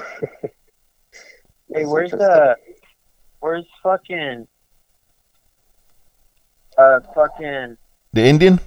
[1.73, 2.57] hey, where's the,
[3.39, 4.47] where's fucking,
[6.77, 7.77] uh, fucking
[8.13, 8.59] The Indian?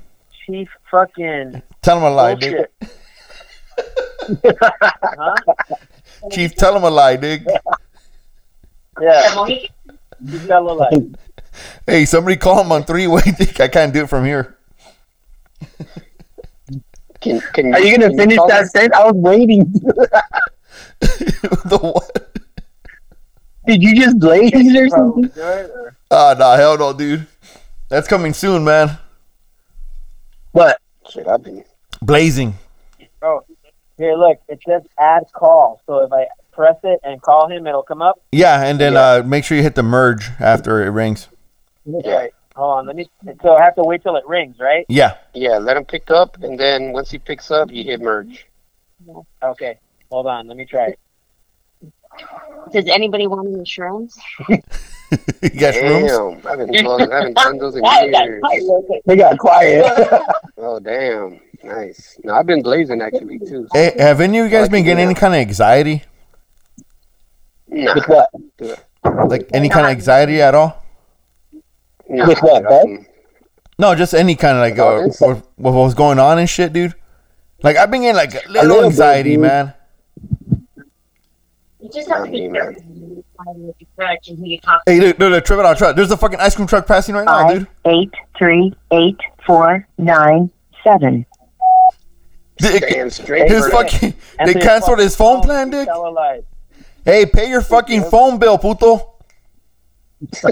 [0.47, 2.71] chief fucking Tell him a lie, dick.
[2.81, 4.57] bullshit?
[4.63, 5.35] huh?
[6.31, 7.43] Chief, tell him a lie, dick.
[9.01, 10.91] Yeah, you tell a lie.
[11.87, 13.61] Hey, somebody call him on three way, dick.
[13.61, 14.59] I can't do it from here.
[17.25, 18.95] Can, can Are you gonna finish call that them- sentence?
[18.97, 19.65] I was waiting.
[21.01, 22.29] the what?
[23.67, 25.23] Did you just blaze or something?
[25.23, 27.27] do it, or- Ah, nah, hell no, dude.
[27.89, 28.99] That's coming soon, man.
[30.53, 30.79] What?
[31.11, 31.65] Shit, I've been.
[32.03, 32.55] Blazing.
[33.23, 33.41] Oh
[33.97, 35.81] here, look, it says add call.
[35.87, 38.21] So if I press it and call him, it'll come up.
[38.33, 39.01] Yeah, and then Yeah.
[39.01, 41.29] uh, make sure you hit the merge after it rings.
[41.87, 43.09] Yeah, Hold on, let me.
[43.43, 44.87] So I have to wait till it rings, right?
[44.89, 45.17] Yeah.
[45.35, 45.59] yeah.
[45.59, 48.47] Let him pick up, and then once he picks up, you hit merge.
[49.43, 49.79] Okay,
[50.11, 50.99] hold on, let me try it.
[52.73, 54.19] Does anybody want insurance?
[55.43, 56.11] you got rooms?
[56.11, 58.43] Damn, I haven't, done- I haven't done those in That years.
[59.05, 59.85] They got quiet.
[60.57, 62.17] Oh damn, nice.
[62.23, 63.67] No, I've been blazing actually too.
[63.73, 66.05] Hey, have any of you guys been getting any kind of anxiety?
[67.69, 69.29] Nah, With what?
[69.29, 70.84] Like any kind of anxiety at all?
[72.09, 73.07] Nah, With what, dude,
[73.79, 76.49] No, just any kind of like Oh, uh, this- what, what was going on and
[76.49, 76.95] shit, dude.
[77.63, 79.41] Like I've been getting like a little, little anxiety, dude.
[79.41, 79.75] man.
[81.81, 82.83] You just have to be careful
[83.57, 85.97] with your crutch and who you talk Hey, dude, dude, dude trip it out, truck.
[85.97, 87.67] There's a fucking ice cream truck passing right now, dude.
[87.87, 90.51] eight three eight four nine
[90.83, 91.27] seven.
[92.59, 93.51] Damn straight.
[93.51, 94.15] His for- fucking
[94.45, 95.87] they canceled fucking his phone plan, dick.
[95.87, 96.41] Tell a lie.
[97.05, 99.15] Hey, pay your fucking phone bill, puto.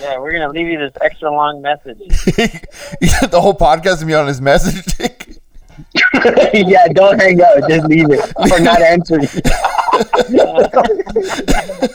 [0.00, 1.98] Yeah, we're gonna leave you this extra long message.
[3.00, 4.94] He said the whole podcast gonna be on his message,
[6.54, 7.68] yeah, don't hang up.
[7.68, 8.32] Just leave it.
[8.36, 9.28] Or not answering.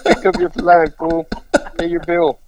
[0.03, 1.27] Pick up your plan, fool.
[1.77, 2.39] Pay your bill.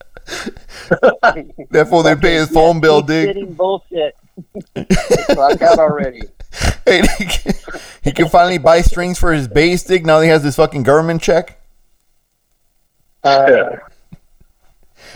[1.69, 3.27] Therefore, they pay his phone bill, Keep dick.
[3.29, 4.15] Sitting bullshit.
[5.31, 6.21] Clock out already.
[6.85, 7.55] Hey, dick.
[8.03, 10.05] he can finally buy strings for his bass stick.
[10.05, 11.59] Now he has this fucking government check.
[13.23, 13.77] Uh,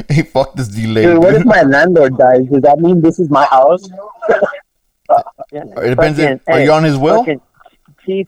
[0.10, 1.04] He fuck this delay.
[1.04, 2.46] dude, what if my landlord dies?
[2.48, 3.88] Does that mean this is my house?
[5.52, 5.64] Yeah.
[5.78, 6.20] It depends.
[6.20, 7.20] Fucking- if- are hey, you on his will?
[7.20, 7.42] fucking
[8.06, 8.28] Chief,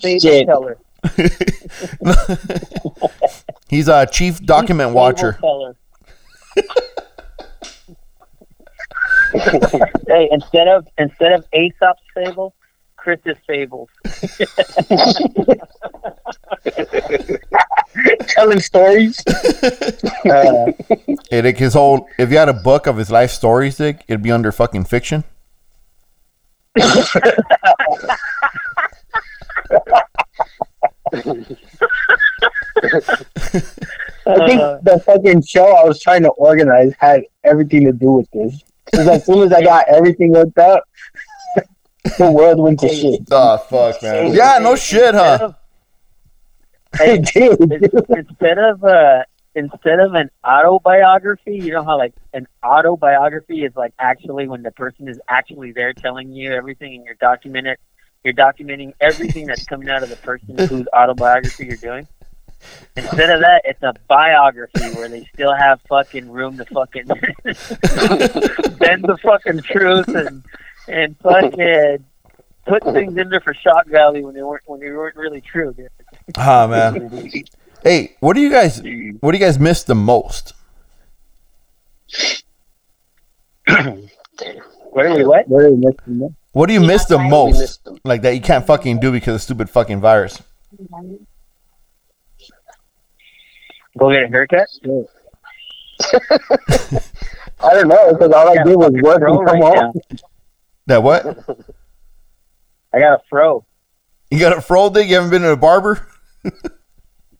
[0.00, 0.46] Chief Shit.
[0.46, 0.78] Teller.
[3.68, 5.38] He's a chief document Chief watcher.
[10.08, 12.54] Hey, instead of instead of Aesop's fable,
[12.96, 13.88] Chris's fables.
[18.28, 19.22] Telling stories.
[20.24, 20.72] uh,
[21.30, 22.08] Hey, Dick, his whole.
[22.18, 25.24] If you had a book of his life stories, Dick, it'd be under fucking fiction.
[34.26, 38.12] I think Uh, the fucking show I was trying to organize had everything to do
[38.12, 38.62] with this.
[38.84, 40.84] Because as soon as I got everything hooked up,
[42.18, 43.22] the world went to shit.
[43.30, 44.32] Oh fuck, man.
[44.34, 45.52] Yeah, no shit, huh?
[46.98, 47.72] Instead of,
[48.10, 49.22] instead of uh
[49.54, 54.72] instead of an autobiography, you know how like an autobiography is like actually when the
[54.72, 57.76] person is actually there telling you everything and you're documenting
[58.24, 62.06] you're documenting everything that's coming out of the person whose autobiography you're doing.
[62.94, 67.06] Instead of that, it's a biography where they still have fucking room to fucking
[67.46, 70.44] bend the fucking truth and
[70.86, 72.04] and fucking
[72.66, 75.72] put things in there for shock value when they weren't when they weren't really true.
[75.72, 75.88] Dude.
[76.36, 77.10] Ah man.
[77.82, 78.82] Hey, what do you guys?
[79.20, 80.52] What do you guys miss the most?
[84.92, 85.46] What are we what?
[85.46, 86.18] what are we missing?
[86.18, 86.30] there?
[86.52, 87.60] What do you miss the We most?
[87.60, 87.98] missed them.
[88.04, 90.42] Like that you can't fucking do because of stupid fucking virus.
[93.96, 94.66] Go get a haircut.
[97.60, 99.92] I don't know because all I did was work and come right home.
[100.86, 101.24] That what?
[102.92, 103.64] I got a fro.
[104.30, 105.08] You got a fro dick?
[105.08, 106.06] You haven't been to a barber?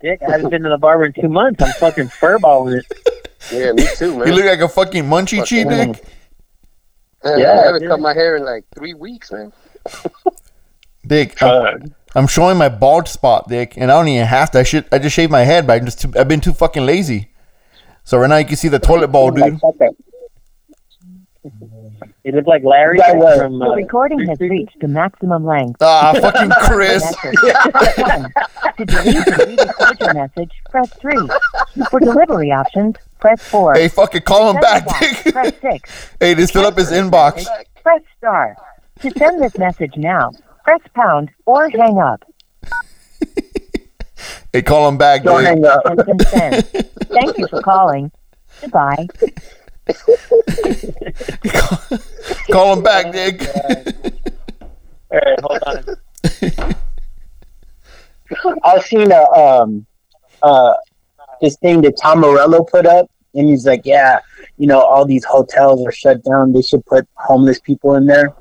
[0.01, 1.63] Dick, I haven't been to the barber in two months.
[1.63, 2.87] I'm fucking furballing it.
[3.53, 4.27] Yeah, me too, man.
[4.29, 6.05] You look like a fucking munchie cheat Fucking- dick.
[7.25, 7.89] Man, Yeah, I haven't yeah.
[7.89, 9.53] cut my hair in like three weeks, man.
[11.07, 14.59] Dick, I'm, I'm showing my bald spot, Dick, and I don't even have to.
[14.61, 14.87] I should.
[14.93, 17.31] I just shaved my head, but I'm just too, I've been too fucking lazy.
[18.05, 19.59] So right now you can see the toilet bowl, dude.
[22.31, 22.37] Fuck that.
[22.37, 23.59] You look like Larry That was- from.
[23.59, 25.81] The Uh, recording has reached the maximum length.
[25.83, 27.15] Ah, fucking Chris.
[28.77, 31.29] To delete and re-record your message, press 3.
[31.91, 33.75] For delivery options, press 4.
[33.75, 35.35] Hey, fucking call him back, Send Dick.
[35.35, 36.11] Press 6.
[36.21, 37.45] hey, just fill up his inbox.
[37.83, 38.57] Press star.
[39.01, 40.31] To send this message now,
[40.65, 42.25] press pound or hang up.
[44.53, 45.49] Hey, call him back, Don't Dick.
[45.49, 45.83] hang up.
[45.87, 46.67] Has been sent.
[47.11, 48.11] Thank you for calling.
[48.63, 49.07] Goodbye.
[52.51, 53.43] Call him back, Dick.
[55.11, 55.85] all right, hold on.
[58.63, 59.85] I've seen a um
[60.43, 60.75] uh
[61.41, 64.19] this thing that Tom Morello put up, and he's like, yeah,
[64.59, 66.53] you know, all these hotels are shut down.
[66.53, 68.35] They should put homeless people in there.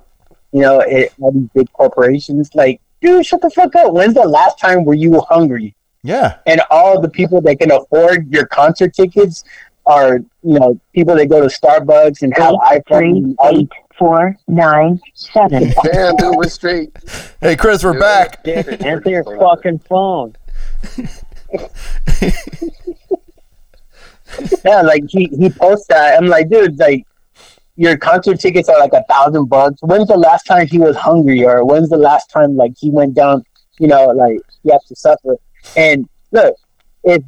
[0.51, 2.49] You know, it, all these big corporations.
[2.53, 3.93] Like, dude, shut the fuck up.
[3.93, 5.75] When's the last time were you hungry?
[6.03, 6.37] yeah.
[6.45, 9.43] And all the people that can afford your concert tickets
[9.89, 13.35] are, you know, people that go to Starbucks and have Eight, three, iPhones.
[13.39, 15.73] all eight, four, nine, seven.
[15.83, 16.95] Damn, dude, we're straight.
[17.41, 18.43] Hey, Chris, we're Dude, back.
[18.43, 20.35] Dick, answer your fucking phone.
[24.63, 26.17] Yeah, like he he posts that.
[26.17, 27.03] I'm like, dude, like
[27.75, 29.81] your concert tickets are like a thousand bucks.
[29.81, 33.15] When's the last time he was hungry, or when's the last time like he went
[33.15, 33.43] down?
[33.79, 35.35] You know, like he has to suffer.
[35.75, 36.55] And look,
[37.03, 37.23] if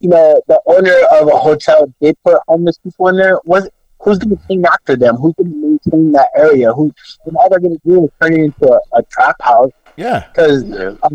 [0.00, 3.68] you know the owner of a hotel did put homeless people in there, was
[4.00, 5.16] who's going to clean after them?
[5.16, 6.72] Who's going to maintain that area?
[6.72, 6.92] Who
[7.26, 10.26] and all they're going to do is turn it into a, a trap house Yeah.
[10.28, 10.94] because Yeah.
[11.02, 11.08] uh,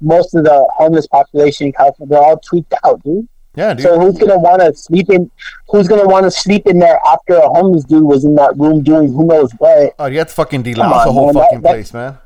[0.00, 3.28] most of the homeless population in California they're all tweaked out, dude.
[3.54, 3.82] Yeah, dude.
[3.84, 5.30] So who's gonna want to sleep in?
[5.68, 8.82] Who's gonna want to sleep in there after a homeless dude was in that room
[8.82, 9.94] doing who knows what?
[9.98, 12.16] Oh, you have to fucking delouse the whole man, fucking that- place, man.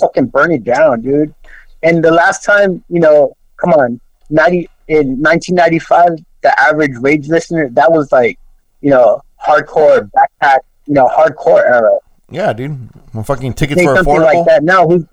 [0.00, 1.34] Fucking burn it down, dude.
[1.82, 7.68] And the last time, you know, come on, ninety in 1995, the average rage listener
[7.70, 8.40] that was like,
[8.80, 11.96] you know, hardcore backpack, you know, hardcore era.
[12.28, 12.88] Yeah, dude.
[13.12, 14.34] When fucking tickets something affordable.
[14.34, 14.88] like that now.
[14.88, 15.04] Who's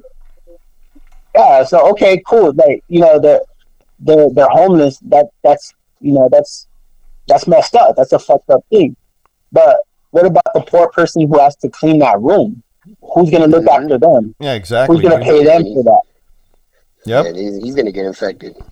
[1.35, 1.63] yeah?
[1.63, 2.53] So okay, cool.
[2.53, 3.45] Like you know, the
[3.99, 4.97] they're they're homeless.
[4.99, 6.67] That that's you know that's
[7.27, 7.95] that's messed up.
[7.95, 8.95] That's a fucked up thing.
[9.51, 9.77] But
[10.09, 12.63] what about the poor person who has to clean that room?
[13.13, 14.33] Who's gonna look after them?
[14.39, 14.97] Yeah, exactly.
[14.97, 16.01] Who's gonna pay them for that?
[17.07, 17.25] Yep.
[17.25, 18.55] Yeah, he's, he's gonna get infected.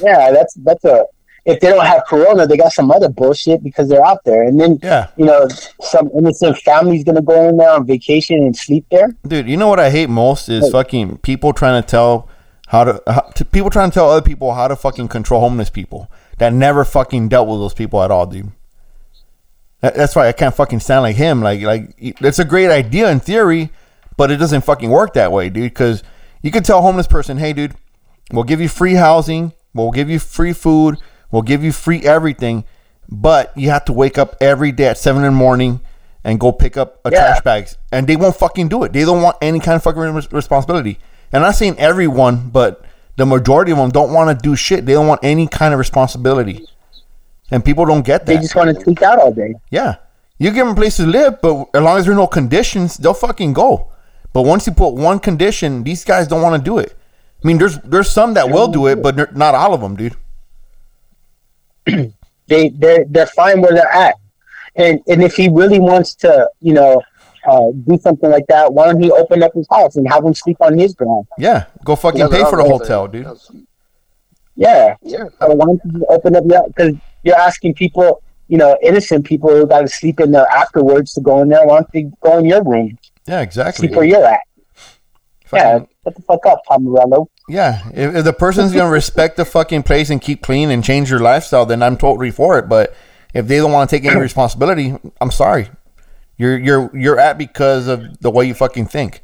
[0.00, 1.06] Yeah, that's that's a
[1.44, 4.42] if they don't have corona, they got some other bullshit because they're out there.
[4.44, 5.08] And then Yeah.
[5.16, 5.48] you know,
[5.80, 9.16] some innocent family's gonna go in there on vacation and sleep there.
[9.26, 10.70] Dude, you know what I hate most is Hey.
[10.70, 12.28] fucking people trying to tell
[12.68, 15.68] how to, how to people trying to tell other people how to fucking control homeless
[15.70, 18.50] people that never fucking dealt with those people at all, dude.
[19.80, 21.42] That, that's why I can't fucking stand like him.
[21.42, 23.70] Like like it's a great idea in theory,
[24.16, 25.64] but it doesn't fucking work that way, dude.
[25.72, 26.02] Because
[26.42, 27.74] you could tell a homeless person, hey, dude,
[28.32, 30.96] we'll give you free housing, we'll give you free food,
[31.30, 32.64] we'll give you free everything,
[33.08, 35.80] but you have to wake up every day at seven in the morning
[36.24, 37.18] and go pick up a Yeah.
[37.18, 38.92] trash bags, and they won't fucking do it.
[38.92, 40.98] They don't want any kind of fucking responsibility.
[41.32, 42.84] And I'm not saying everyone, but
[43.16, 44.86] the majority of them don't want to do shit.
[44.86, 46.66] They don't want any kind of responsibility,
[47.50, 48.34] and people don't get that.
[48.34, 49.54] They just want to tweak out all day.
[49.70, 49.96] Yeah.
[50.38, 52.96] You give them a place to live, but as long as there are no conditions,
[52.96, 53.88] they'll fucking go.
[54.32, 56.94] But once you put one condition, these guys don't want to do it.
[57.42, 60.16] I mean, there's there's some that will do it, but not all of them, dude.
[62.48, 64.16] They they're they're fine where they're at.
[64.74, 67.00] And and if he really wants to, you know,
[67.46, 70.34] uh, do something like that, why don't he open up his house and have them
[70.34, 71.26] sleep on his ground?
[71.38, 73.24] Yeah, go fucking That's pay for the hotel, saying.
[73.24, 73.66] dude.
[74.56, 74.96] Yeah.
[75.02, 75.24] Yeah.
[75.40, 79.50] So why don't you open up your because you're asking people, you know, innocent people
[79.50, 81.64] who got to sleep in there afterwards to go in there.
[81.66, 83.86] Why don't they go in your room, Yeah, exactly.
[83.88, 84.40] sleep where you're at?
[85.52, 87.28] Yeah, Fucking- what the fuck up, Tom Morello?
[87.48, 91.10] Yeah, if, if the person's gonna respect the fucking place and keep clean and change
[91.10, 92.68] your lifestyle, then I'm totally for it.
[92.68, 92.94] But
[93.34, 95.68] if they don't want to take any responsibility, I'm sorry.
[96.38, 99.22] You're you're you're at because of the way you fucking think.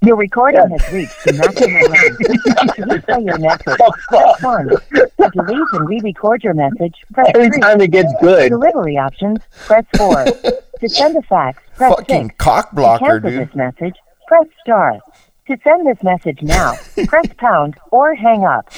[0.00, 2.76] Your recording has reached the maximum length.
[2.76, 3.64] To replay your message,
[4.08, 4.68] press 1.
[4.68, 7.60] To delete and re-record your message, press Every 3.
[7.60, 10.26] time it gets good, delivery options, press 4.
[10.80, 12.34] to send a fax, press Fucking 6.
[12.38, 13.48] cock To blocker, cancel dude.
[13.48, 13.94] this message,
[14.26, 14.98] press star.
[15.48, 16.74] To send this message now,
[17.06, 18.70] press pound or hang up.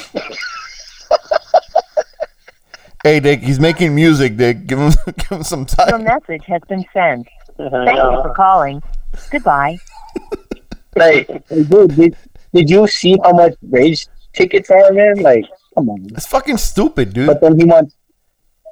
[3.03, 4.67] Hey, Dick, he's making music, Dick.
[4.67, 6.05] Give him give him some Your time.
[6.05, 7.27] message has been sent.
[7.57, 8.83] Thank you for calling.
[9.31, 9.79] Goodbye.
[10.97, 12.17] like, hey, dude, did,
[12.53, 15.17] did you see how much rage tickets are, man?
[15.23, 16.07] Like, come on.
[16.11, 17.27] It's fucking stupid, dude.
[17.27, 17.97] But then he wants,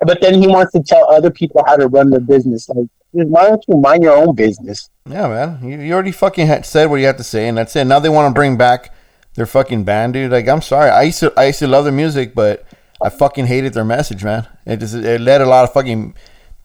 [0.03, 2.69] but then he wants to tell other people how to run their business.
[2.69, 4.91] Like, dude, why don't you mind your own business?
[5.09, 5.59] Yeah, man.
[5.63, 7.85] You, you already fucking had said what you had to say, and that's it.
[7.85, 8.95] Now they want to bring back
[9.35, 10.31] their fucking band, dude.
[10.31, 10.91] Like, I'm sorry.
[10.91, 12.65] I used to, I used to love their music, but
[13.03, 14.47] I fucking hated their message, man.
[14.67, 16.15] It just, it led a lot of fucking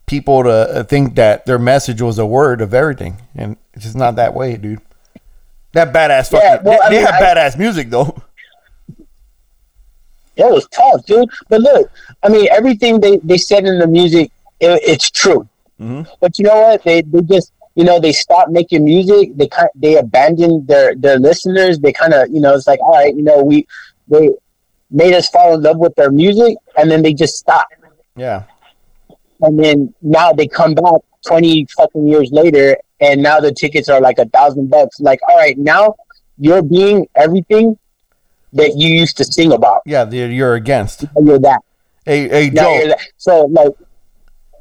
[0.05, 3.95] people to uh, think that their message was a word of everything, and it's just
[3.95, 4.81] not that way, dude.
[5.71, 6.39] That badass fucking.
[6.49, 8.15] Yeah, well, they I mean, have I- badass music though.
[10.35, 11.29] It was tough, dude.
[11.47, 11.91] But look,
[12.23, 15.47] I mean, everything they, they said in the music, it, it's true.
[15.83, 16.07] Mhm.
[16.21, 16.83] But you know what?
[16.83, 19.35] They they just you know they stopped making music.
[19.35, 21.79] They kind they abandoned their their listeners.
[21.79, 23.67] They kind of you know it's like all right, you know we
[24.07, 24.29] they
[24.91, 27.73] made us fall in love with their music, and then they just stopped.
[28.15, 28.43] Yeah,
[29.41, 33.99] And then now they come back twenty fucking years later, and now the tickets are
[33.99, 34.99] like a thousand bucks.
[34.99, 35.95] Like all right, now
[36.37, 37.77] you're being everything
[38.53, 39.81] that you used to sing about.
[39.87, 40.07] yeah.
[40.09, 41.05] You're, you're against.
[41.19, 41.61] You're that.
[42.05, 42.93] Hey, hey, Joe.
[43.17, 43.71] So like.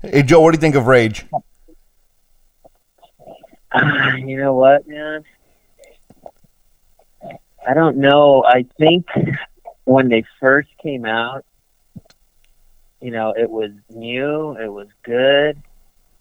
[0.02, 0.40] Hey, Joe.
[0.40, 1.24] What do you think of Rage?
[3.72, 5.22] Ah, you know what, man?
[7.66, 8.42] I don't know.
[8.44, 9.06] I think
[9.84, 11.44] when they first came out,
[13.00, 15.62] you know, it was new, it was good,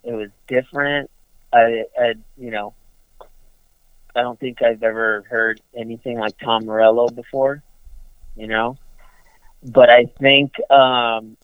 [0.04, 1.10] it was different.
[1.52, 2.74] I, I you know,
[4.14, 7.64] I don't think I've ever heard anything like Tom Morello before,
[8.36, 8.76] you know.
[9.64, 11.36] But I think um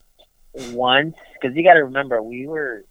[0.53, 2.84] once, because you got to remember, we were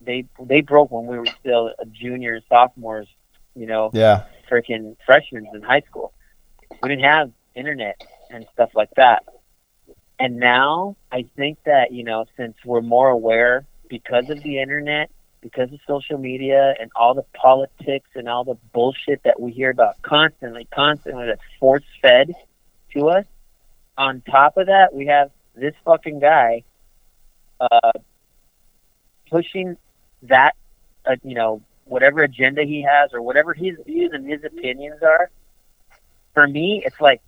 [0.00, 3.08] they they broke when we were still juniors, sophomores,
[3.54, 6.12] you know, Yeah, freaking freshmen in high school.
[6.82, 9.24] We didn't have internet and stuff like that.
[10.18, 15.10] And now I think that, you know, since we're more aware because of the internet,
[15.40, 19.70] because of social media and all the politics and all the bullshit that we hear
[19.70, 22.32] about constantly, constantly that's force fed
[22.92, 23.24] to us.
[23.96, 26.64] On top of that, we have this fucking guy
[27.60, 27.92] uh,
[29.30, 29.76] pushing
[30.22, 30.54] that,
[31.06, 35.30] uh, you know, whatever agenda he has or whatever his views and his opinions are.
[36.34, 37.20] For me, it's like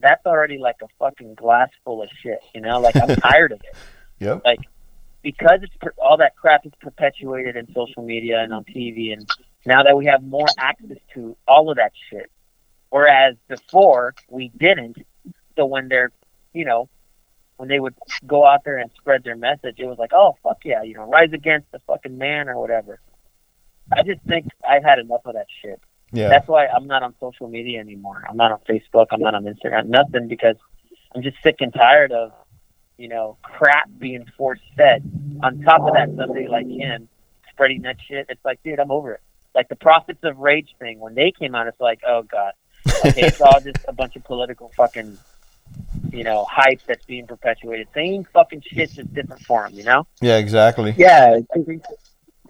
[0.00, 2.40] that's already like a fucking glass full of shit.
[2.54, 3.76] You know, like I'm tired of it
[4.18, 4.42] yep.
[4.44, 4.60] Like
[5.22, 9.28] because it's per- all that crap is perpetuated in social media and on TV, and
[9.64, 12.30] now that we have more access to all of that shit,
[12.90, 14.98] whereas before we didn't.
[15.56, 16.12] So when they're,
[16.52, 16.88] you know,
[17.56, 17.94] when they would
[18.26, 21.08] go out there and spread their message, it was like, oh fuck yeah, you know,
[21.08, 23.00] rise against the fucking man or whatever.
[23.92, 25.80] I just think I've had enough of that shit.
[26.12, 28.24] Yeah, That's why I'm not on social media anymore.
[28.28, 29.06] I'm not on Facebook.
[29.10, 29.86] I'm not on Instagram.
[29.86, 30.56] Nothing because
[31.14, 32.32] I'm just sick and tired of
[32.98, 35.02] you know, crap being force fed.
[35.42, 37.08] On top of that, somebody like him
[37.50, 38.26] spreading that shit.
[38.28, 39.20] It's like, dude, I'm over it.
[39.54, 42.52] Like the Prophets of Rage thing when they came out, it's like, oh god,
[43.06, 45.18] okay, it's all just a bunch of political fucking,
[46.12, 47.88] you know, hype that's being perpetuated.
[47.94, 49.72] Same fucking shit, just different form.
[49.74, 50.06] You know.
[50.20, 50.94] Yeah, exactly.
[50.96, 51.82] Yeah, I think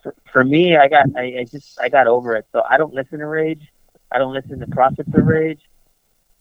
[0.02, 2.46] for, for me, I got, I, I just, I got over it.
[2.52, 3.62] So I don't listen to Rage.
[4.12, 5.60] I don't listen to Prophets of Rage.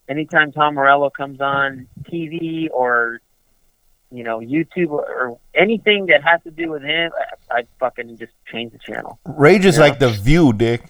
[0.07, 3.21] Anytime Tom Morello comes on TV or,
[4.11, 7.11] you know, YouTube or, or anything that has to do with him,
[7.49, 9.19] I, I fucking just change the channel.
[9.25, 9.81] Rage is Yeah.
[9.81, 10.83] like the view, dick.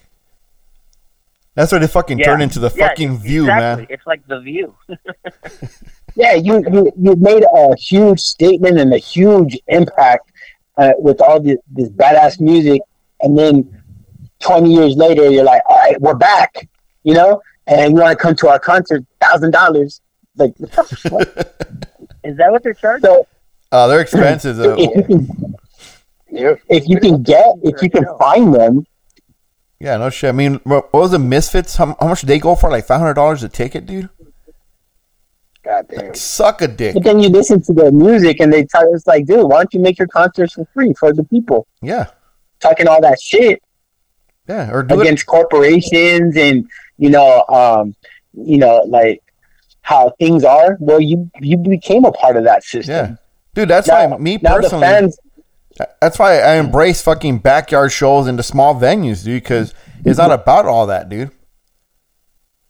[1.56, 2.26] That's what they fucking Yeah.
[2.26, 3.82] turned into the Yeah, fucking view, exactly.
[3.82, 3.86] man.
[3.90, 4.74] It's like the view.
[6.14, 10.30] yeah, you you you made a huge statement and a huge impact
[10.76, 12.80] uh, with all this, this badass music,
[13.22, 13.82] and then
[14.38, 16.68] twenty years later, you're like, all right, we're back,
[17.04, 20.00] you know, and you want to come to our concert, thousand dollars,
[20.36, 20.54] like.
[21.08, 21.26] what?
[22.22, 23.08] Is that what they're charging?
[23.08, 23.26] So
[23.72, 24.76] Uh, they're expensive though.
[24.78, 25.54] if you can,
[26.68, 28.86] if you can get, if you can find them,
[29.80, 30.28] Yeah, no shit.
[30.28, 31.76] I mean, what what was the Misfits?
[31.76, 32.70] How, how much did they go for?
[32.70, 34.08] Like five hundred dollars a ticket, dude.
[35.64, 36.14] God damn.
[36.14, 36.94] Suck a dick.
[36.94, 39.74] but then you listen to their music and they tell us like, dude, why don't
[39.74, 41.66] you make your concerts for free for the people?
[41.82, 42.06] Yeah,
[42.60, 43.60] Talking all that shit.
[44.48, 44.70] yeah.
[44.70, 45.02] Or do it.
[45.02, 46.68] against corporations and
[46.98, 47.94] you know um
[48.32, 49.22] you know like
[49.82, 53.16] how things are well you you became a part of that system Yeah,
[53.54, 53.68] dude.
[53.68, 54.82] That's now, why me now the personally.
[54.86, 55.18] fans
[56.00, 59.42] That's why I embrace fucking backyard shows into small venues, dude.
[59.42, 59.74] Because
[60.04, 61.30] it's not about all that, dude.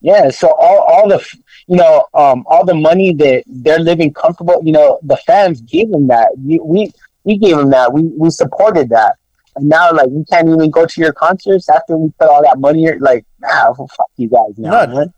[0.01, 1.25] yeah so all, all the
[1.67, 5.91] you know um all the money that they're living comfortable you know the fans gave
[5.91, 6.93] them that we we,
[7.25, 9.17] we gave them that we we supported that
[9.57, 12.59] and now like we can't even go to your concerts after we put all that
[12.59, 14.71] money like nah fuck you guys now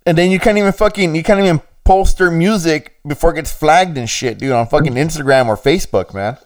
[0.06, 3.50] and then you can't even fucking you can't even post their music before it gets
[3.50, 6.36] flagged and shit, dude, on fucking Instagram or Facebook, man.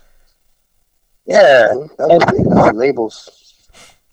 [1.33, 1.69] Yeah
[1.99, 3.39] That's, that's labels.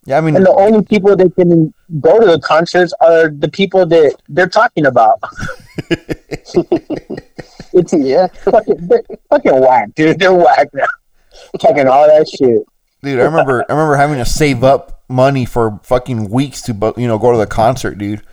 [0.05, 3.49] Yeah, I mean, and the only people that can go to the concerts are the
[3.49, 5.19] people that they're talking about.
[5.89, 8.27] it's Yeah.
[8.27, 8.89] fucking,
[9.29, 10.17] fucking whack, dude.
[10.17, 10.85] They're whack now.
[11.59, 12.63] Talking all that shit.
[13.03, 17.07] dude, I remember I remember having to save up money for fucking weeks to you
[17.07, 18.23] know go to the concert, dude.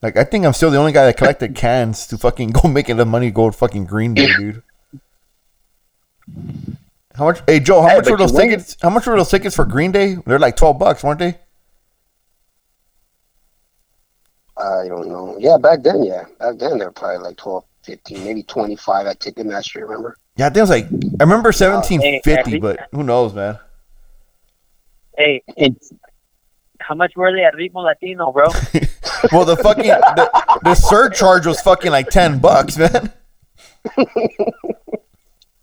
[0.00, 2.88] Like I think I'm still the only guy that collected cans to fucking go make
[2.88, 4.62] enough money to go to fucking Green Day, dude.
[7.22, 7.40] How much?
[7.46, 8.50] Hey Joe, how Hey, much were those you win.
[8.50, 8.76] tickets?
[8.82, 10.16] How much were those tickets for Green Day?
[10.26, 11.38] They're like twelve bucks, weren't they?
[14.58, 15.36] I don't know.
[15.38, 16.24] Yeah, back then, yeah.
[16.40, 20.16] Back then, they were probably like 12, 15, maybe 25 at Ticketmaster, remember?
[20.36, 20.86] Yeah, I think it was like
[21.20, 23.56] I remember seventeen fifty, hey, but who knows, man?
[25.16, 25.92] Hey, It's
[26.80, 28.48] how much were they at Ritmo Latino, bro?
[29.30, 33.12] Well, the fucking the, the surcharge was fucking like ten bucks, man.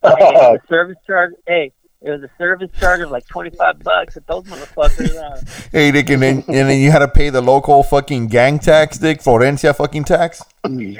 [0.04, 1.34] hey, the service charge.
[1.48, 1.72] Hey,
[2.02, 4.16] it was a service charge of like twenty five bucks.
[4.18, 5.16] At those motherfuckers.
[5.16, 5.42] Uh,
[5.72, 8.98] Hey, Dick, and then and then you had to pay the local fucking gang tax,
[8.98, 10.42] Dick, Florencia fucking tax.
[10.66, 10.98] Jesus.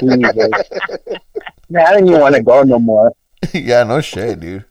[1.68, 3.12] Man, I don't even want to go no more,
[3.54, 4.64] yeah, no shit, dude.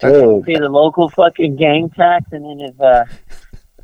[0.00, 0.44] dude.
[0.44, 3.04] pay the local fucking gang tax, and then if uh,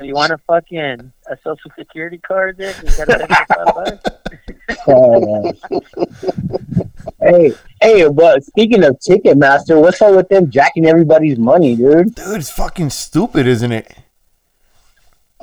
[0.00, 4.02] if you want a fucking a social security card, then you gotta pay five bucks.
[4.86, 5.52] Oh,
[7.20, 12.14] hey, hey, but speaking of Ticketmaster, what's up with them jacking everybody's money, dude?
[12.14, 13.94] Dude, it's fucking stupid, isn't it?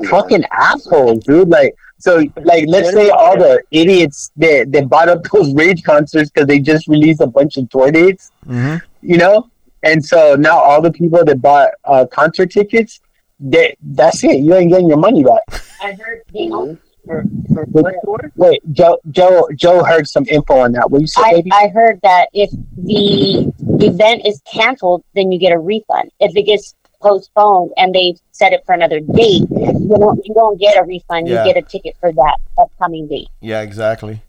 [0.10, 1.50] Fucking assholes, dude.
[1.50, 6.30] Like, so, like, let's say all the idiots that, that bought up those rage concerts
[6.30, 8.78] because they just released a bunch of tour dates, Mm-hmm.
[9.02, 9.50] you know?
[9.84, 13.00] And so now all the people that bought uh, concert tickets,
[13.40, 14.40] they, that's it.
[14.40, 15.42] You ain't getting your money back.
[15.82, 17.96] I heard the For, for what?
[18.36, 20.90] Wait, Joe, Joe, Joe heard some info on that.
[20.90, 21.52] What you say, I, baby?
[21.52, 23.54] I heard that if the
[23.86, 26.12] event is canceled, then you get a refund.
[26.20, 30.60] If it gets postponed and they set it for another date, you don't you don't
[30.60, 31.28] get a refund.
[31.28, 31.46] Yeah.
[31.46, 33.30] You get a ticket for that upcoming date.
[33.42, 34.22] Yeah, exactly.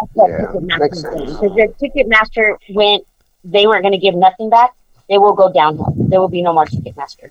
[0.00, 3.06] That's what Yeah, Ticketmaster makes is Because Ticketmaster went,
[3.44, 4.74] they weren't going to give nothing back.
[5.08, 5.94] They will go downhill.
[5.96, 7.30] There will be no more Ticketmaster.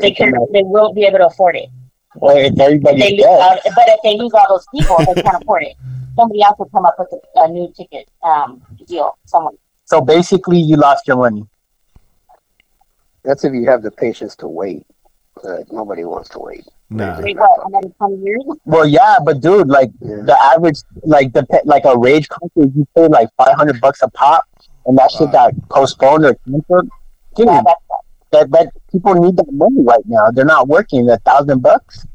[0.00, 1.68] They can, they won't be able to afford it.
[2.16, 3.60] Well, if They everybody's lose dead.
[3.74, 5.74] but if they lose all those people, they can't afford it.
[6.16, 9.18] Somebody else will come up with a, a new ticket um, deal.
[9.26, 9.56] Someone.
[9.84, 11.44] So basically, you lost your money.
[13.24, 14.86] That's if you have the patience to wait.
[15.42, 16.64] But nobody wants to wait.
[16.88, 17.20] Nah.
[17.20, 17.50] Wait, what?
[17.66, 18.42] Another twenty years?
[18.64, 20.22] Well, yeah, but dude, like Yeah.
[20.24, 24.08] the average, like the like a rage concert, you pay like five hundred bucks a
[24.08, 24.44] pop,
[24.86, 26.88] and that shit got postponed or canceled.
[27.34, 27.82] Dude, Yeah, that's
[28.32, 30.30] that that people need that money right now.
[30.30, 31.08] They're not working.
[31.10, 32.06] A thousand bucks.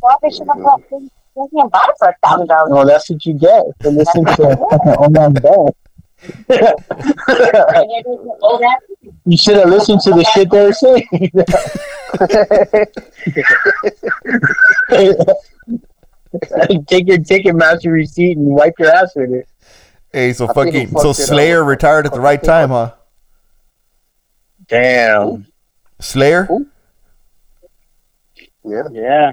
[0.00, 2.70] well, they should have bought things You can't buy it for a thousand dollars.
[2.72, 5.76] Well, that's what you get for listening to Oman Bell.
[8.42, 8.60] Oh,
[9.26, 11.06] you should have listened to the shit they were saying.
[16.86, 19.48] Take your Ticketmaster receipt and wipe your ass with it.
[20.12, 21.28] Hey, so I think he fucking so fucked it up.
[21.28, 22.92] Slayer retired at the right time, huh?
[24.68, 25.46] Damn.
[26.00, 26.48] Slayer,
[28.64, 28.82] Yeah.
[28.92, 29.32] Yeah.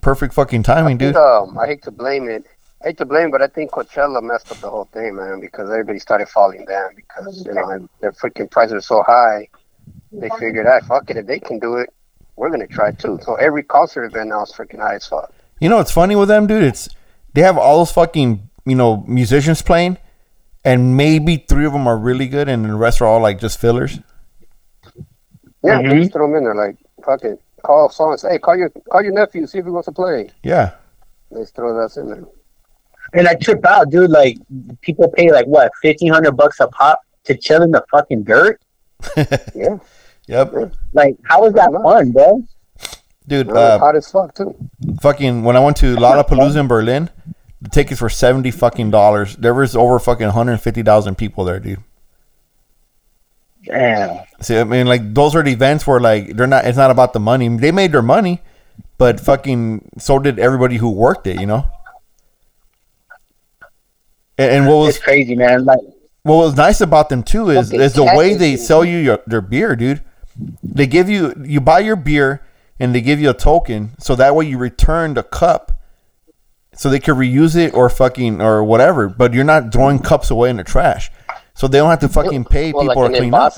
[0.00, 1.16] Perfect fucking timing, I think, dude.
[1.16, 2.44] um, I hate to blame it.
[2.82, 5.70] I hate to blame, but I think Coachella messed up the whole thing, man, because
[5.70, 9.48] everybody started falling down because you know their freaking prices are so high.
[10.12, 11.88] They figured, ah, fuck it, if they can do it,
[12.36, 13.18] we're gonna try too.
[13.22, 15.32] So every concert event now is freaking high as fuck.
[15.60, 16.62] You know what's funny with them, dude?
[16.62, 16.88] It's
[17.32, 19.96] they have all those fucking you know musicians playing,
[20.64, 23.58] and maybe three of them are really good, and the rest are all like just
[23.58, 23.98] fillers.
[25.64, 25.90] Yeah, Mhm.
[25.90, 28.22] they just throw them in there like, fuck it, call songs.
[28.22, 30.30] Hey, call your call your nephew, see if he wants to play.
[30.42, 30.70] Yeah,
[31.32, 32.24] They just throw us in there.
[33.14, 34.10] And I trip out, dude.
[34.10, 34.38] Like,
[34.80, 38.60] people pay like what, fifteen hundred bucks a pop to chill in the fucking dirt?
[39.54, 39.78] Yeah,
[40.26, 40.52] yep,
[40.92, 42.42] Like, how is that fun, bro?
[43.28, 43.48] dude.
[43.48, 44.54] no, Uh, hot as fuck too.
[45.00, 47.10] fucking when I went to Lollapalooza in Berlin,
[47.62, 49.36] the tickets were seventy fucking dollars.
[49.36, 51.80] There was over fucking one hundred fifty thousand people there, dude.
[53.66, 54.24] Damn.
[54.40, 56.66] See, I mean, like those are the events where like they're not.
[56.66, 57.48] It's not about the money.
[57.48, 58.42] They made their money,
[58.98, 61.40] but fucking so did everybody who worked it.
[61.40, 61.66] You know.
[64.36, 65.64] And, and what was It's crazy, man.
[65.64, 65.78] Like,
[66.22, 69.40] what was nice about them too is is the way they sell you your, their
[69.40, 70.02] beer, dude.
[70.62, 72.44] They give you you buy your beer
[72.80, 75.80] and they give you a token so that way you return the cup
[76.74, 79.08] so they can reuse it or fucking or whatever.
[79.08, 81.10] But you're not throwing cups away in the trash,
[81.54, 83.54] so they don't have to fucking pay Well, people like to an clean up.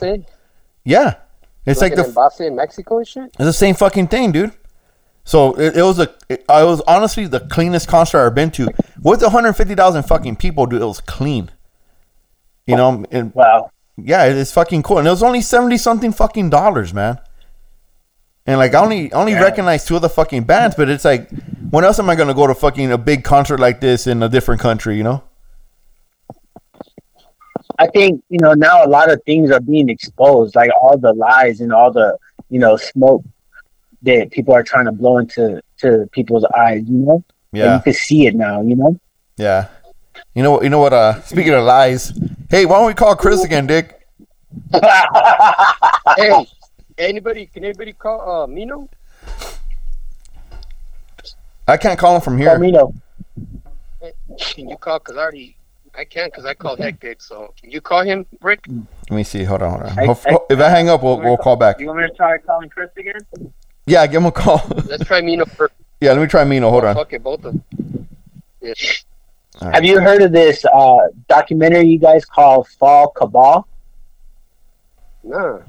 [0.84, 1.16] Yeah,
[1.64, 3.24] it's like, like, the envase in Mexico and shit.
[3.24, 4.53] it's the same fucking thing, dude.
[5.24, 8.68] So it, it was a, it, I was honestly the cleanest concert I've been to.
[9.03, 11.51] With 150,000 fucking people, dude, it was clean.
[12.66, 13.70] You know, and wow.
[13.97, 14.99] yeah, it's fucking cool.
[14.99, 17.18] And it was only 70 something fucking dollars, man.
[18.47, 19.42] And like, I only, only Yeah.
[19.42, 21.28] recognize two of the fucking bands, but it's like,
[21.70, 24.22] when else am I going to go to fucking a big concert like this in
[24.22, 25.24] a different country, you know?
[27.79, 31.12] I think you know now a lot of things are being exposed, like all the
[31.12, 32.16] lies and all the
[32.51, 33.24] you know smoke
[34.03, 36.83] that people are trying to blow into to people's eyes.
[36.87, 37.74] You know, And Yeah.
[37.77, 38.62] you can see it now.
[38.62, 39.01] You know,
[39.37, 39.68] Yeah.
[40.35, 42.12] You know, you know what, uh, speaking of lies,
[42.51, 44.07] hey, why don't we call Chris again, Dick?
[44.72, 46.47] hey,
[46.99, 47.47] anybody?
[47.47, 48.89] Can anybody call uh, Mino?
[51.68, 52.55] I can't call him from here.
[52.55, 52.95] Camino.
[54.39, 55.01] Can you call?
[55.01, 55.55] Cause I already,
[55.99, 56.32] I can't.
[56.32, 57.22] Cause I called Hectik.
[57.22, 58.66] So can you call him, Rick?
[58.68, 59.44] Let me see.
[59.44, 59.99] Hold on, hold on.
[59.99, 61.80] I- Hope- I- if I hang up, we'll, we'll call back.
[61.80, 63.20] You want me to try calling Chris again?
[63.86, 64.61] Yeah, give him a call.
[64.86, 65.72] Let's try Mino first.
[66.01, 66.70] yeah, let me try Mino.
[66.70, 66.94] Hold on.
[66.97, 68.09] Fuck it, both of them.
[68.61, 68.74] Yeah.
[69.72, 73.66] Have you heard of this uh, documentary you guys call Fall Cabal?
[75.22, 75.61] Nah.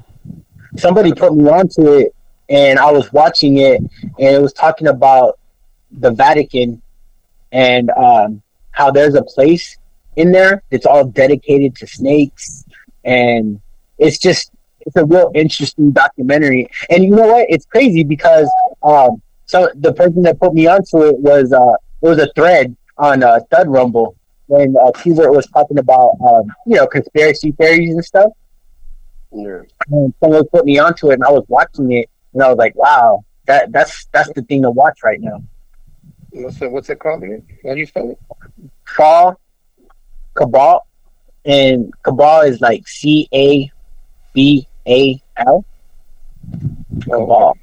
[0.76, 2.14] Somebody put me onto it,
[2.50, 5.38] and I was watching it, and it was talking about
[5.90, 6.82] the Vatican
[7.52, 9.78] and um, how there's a place
[10.18, 12.64] in there that's all dedicated to snakes,
[13.04, 13.60] and
[13.98, 14.50] it's just
[14.80, 16.68] it's a real interesting documentary.
[16.90, 17.46] And you know what?
[17.48, 18.50] It's crazy because
[18.82, 22.76] um, so the person that put me onto it was uh, it was a thread
[22.98, 24.16] on uh, Thud Rumble
[24.46, 28.32] when uh, Qbert was talking about um, you know conspiracy theories and stuff.
[29.30, 29.60] Yeah.
[29.90, 32.74] And someone put me onto it, and I was watching it, and I was like,
[32.74, 35.42] "Wow, that that's that's the thing to watch right now."
[36.30, 36.72] What's it?
[36.72, 37.46] What's it called again?
[37.64, 38.18] How do you spell it?
[38.84, 39.38] Fall
[40.38, 40.86] Cabal,
[41.44, 43.70] and Cabal is like C A
[44.32, 45.64] B A L.
[47.02, 47.58] Cabal.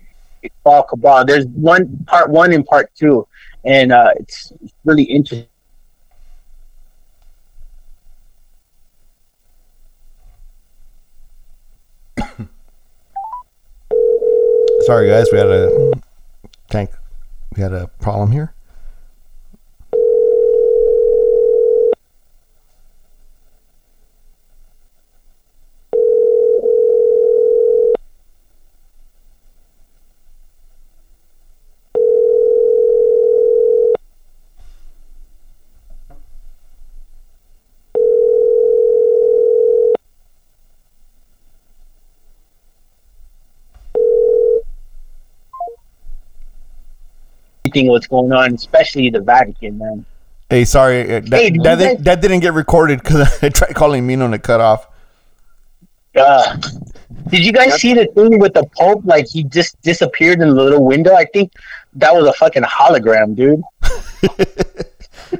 [0.63, 1.26] Fall Cabal.
[1.26, 3.28] There's one part one and part two,
[3.63, 5.47] and uh, it's it's really interesting.
[14.86, 15.28] Sorry, guys.
[15.32, 15.91] We had a
[16.69, 16.91] tank.
[17.55, 18.55] We had a problem here.
[47.76, 50.05] Everything what's going on, especially the Vatican, man.
[50.49, 51.01] Hey, sorry.
[51.01, 53.76] uh, That, Hey, did that, you didn't- guys- that didn't get recorded because I tried
[53.76, 54.88] calling Mino and it cut off.
[56.15, 56.55] Uh,
[57.28, 59.01] Did you guys see the thing with the Pope?
[59.03, 61.13] Like he just disappeared in the little window.
[61.13, 61.51] I think
[61.95, 63.61] that was a fucking hologram, dude.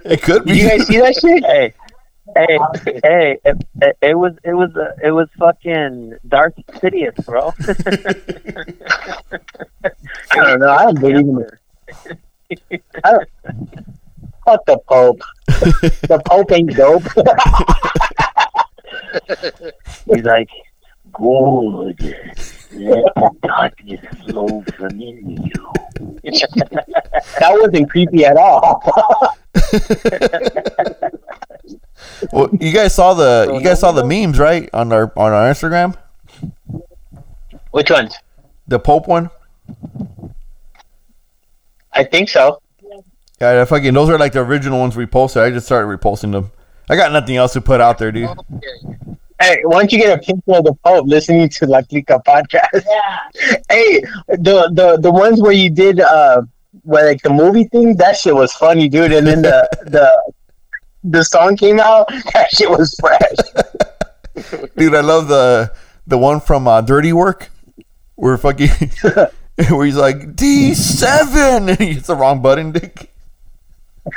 [0.04, 0.54] It could be.
[0.56, 1.46] Did you guys see that shit?
[1.46, 1.74] Hey,
[2.36, 3.38] hey, hey!
[3.46, 7.54] It, it, it was it was uh, it was fucking Darth Sidious, bro.
[10.32, 10.70] I don't know.
[10.70, 11.54] I don't believe in it.
[13.04, 13.30] I don't,
[14.46, 15.22] fuck the Pope.
[15.48, 17.04] the Pope ain't dope.
[20.14, 20.50] He's like,
[21.14, 22.00] good.
[22.72, 25.72] Let the darkness flow from in you.
[27.40, 28.84] that wasn't creepy at all.
[32.32, 35.50] Well, you guys saw the you guys saw the memes right on our on our
[35.52, 35.98] Instagram.
[37.72, 38.16] Which ones?
[38.68, 39.30] The Pope one.
[41.96, 42.62] I think so.
[43.42, 45.42] Yeah, the fucking those are like the original ones we posted.
[45.42, 46.52] I just started reposting them.
[46.90, 48.30] I got nothing else to put out there, dude.
[49.42, 52.86] Hey, why don't you get a picture of the Pope listening to La Clika podcast?
[52.86, 53.58] Yeah.
[53.70, 56.44] Hey, the the the ones where you did uh
[56.84, 59.12] where like the movie thing, that shit was funny, dude.
[59.12, 60.34] And then the the
[61.04, 64.70] the song came out, that shit was fresh.
[64.78, 65.74] Dude, I love the
[66.08, 67.50] the one from uh, Dirty Work
[68.16, 68.70] We're fucking
[69.70, 73.12] where he's like D seven and he hits the wrong button, dick.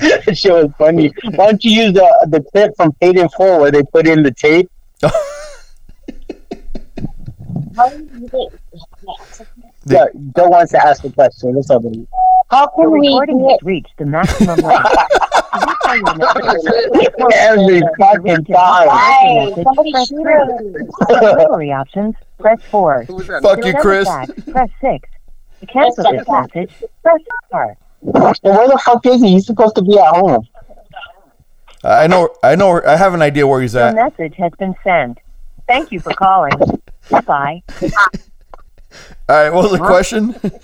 [0.00, 1.12] that shit was funny.
[1.34, 4.22] Why don't you use the the clip from Paid in Full where they put in
[4.22, 4.70] the tape?
[7.76, 8.48] How do you do?
[9.84, 11.54] Yeah, Joe wants to ask a question.
[11.54, 12.06] What's up, buddy?
[12.50, 13.58] How can Your we recording do has
[13.98, 14.88] the maximum length.
[15.52, 18.88] To replay your message, Every fucking time.
[18.88, 20.32] Hey, message, somebody press shoot three.
[20.32, 20.48] her.
[21.06, 23.06] For delivery options, press 4.
[23.06, 24.08] Fuck you, To send it Chris.
[24.08, 25.08] back, press 6.
[25.60, 26.70] To cancel this message,
[27.02, 27.76] press star.
[28.00, 29.32] Where the fuck is he?
[29.32, 30.46] He's supposed to be at home.
[31.82, 33.94] I know I know I have an idea where he's Your at.
[33.94, 35.18] message has been sent.
[35.66, 36.52] Thank you for calling.
[37.26, 37.62] Bye.
[37.82, 37.90] All
[39.28, 40.34] right, what was the question?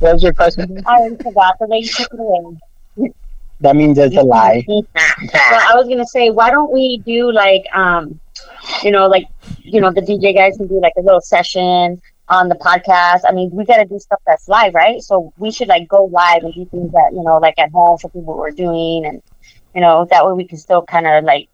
[0.00, 0.82] What was your question?
[0.86, 1.56] I already forgot.
[1.60, 3.12] The lady took it away.
[3.60, 4.64] That means it's a lie.
[4.68, 8.18] Well, I was gonna say, why don't we do like, um,
[8.82, 9.26] you know, like,
[9.58, 13.20] you know, the DJ guys can do like a little session on the podcast.
[13.28, 15.00] I mean, we gotta do stuff that's live, right?
[15.02, 17.98] So we should like go live and do things that you know, like at home
[17.98, 19.22] for people we're doing, and
[19.74, 21.48] you know, that way we can still kind of like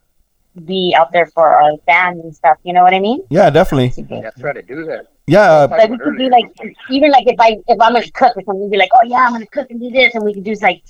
[0.65, 2.59] be out there for our fans and stuff.
[2.63, 3.23] You know what I mean?
[3.31, 4.05] Yeah, definitely.
[4.09, 5.07] Yeah, try to do that.
[5.27, 6.47] Yeah, uh, Like we could do like
[6.91, 9.27] even like if I if I'm gonna cook or something, we'd be like, oh yeah,
[9.27, 10.83] I'm gonna cook and do this, and we could do like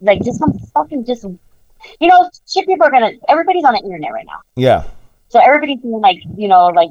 [0.00, 2.66] like just some fucking just you know, shit.
[2.66, 4.40] People are gonna everybody's on the internet right now.
[4.56, 4.84] yeah.
[5.32, 6.90] So everybody's doing like, you know, like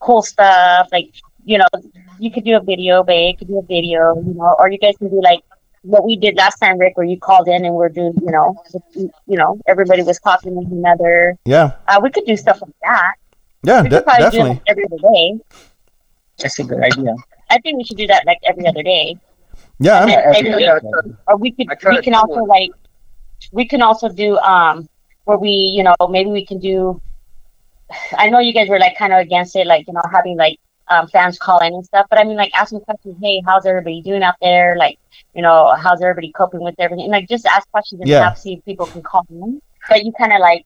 [0.00, 0.88] cool stuff.
[0.90, 1.10] Like,
[1.44, 1.66] you know,
[2.18, 4.96] you could do a video, babe, could do a video, you know, or you guys
[4.96, 5.40] can do like
[5.82, 8.56] what we did last time, Rick, where you called in and we're doing, you know,
[8.94, 11.36] you know, everybody was talking with another.
[11.44, 11.72] Yeah.
[11.86, 13.14] Uh, we could do stuff like that.
[13.62, 14.62] Yeah, we de- could do definitely.
[14.66, 15.40] every other day.
[16.38, 17.14] That's a good idea.
[17.50, 19.18] I think we should do that like every other day.
[19.78, 20.68] Yeah, I'm, And maybe we-
[21.28, 22.48] or we could we can also one.
[22.48, 22.70] like
[23.52, 24.88] we can also do um
[25.24, 27.00] where we you know maybe we can do
[28.18, 30.58] i know you guys were like kind of against it like you know having like
[30.88, 34.02] um fans call in and stuff but i mean like asking questions hey how's everybody
[34.02, 34.98] doing out there like
[35.34, 38.24] you know how's everybody coping with everything And, like just ask questions and Yeah.
[38.28, 40.64] have see if people can call in but you kind of like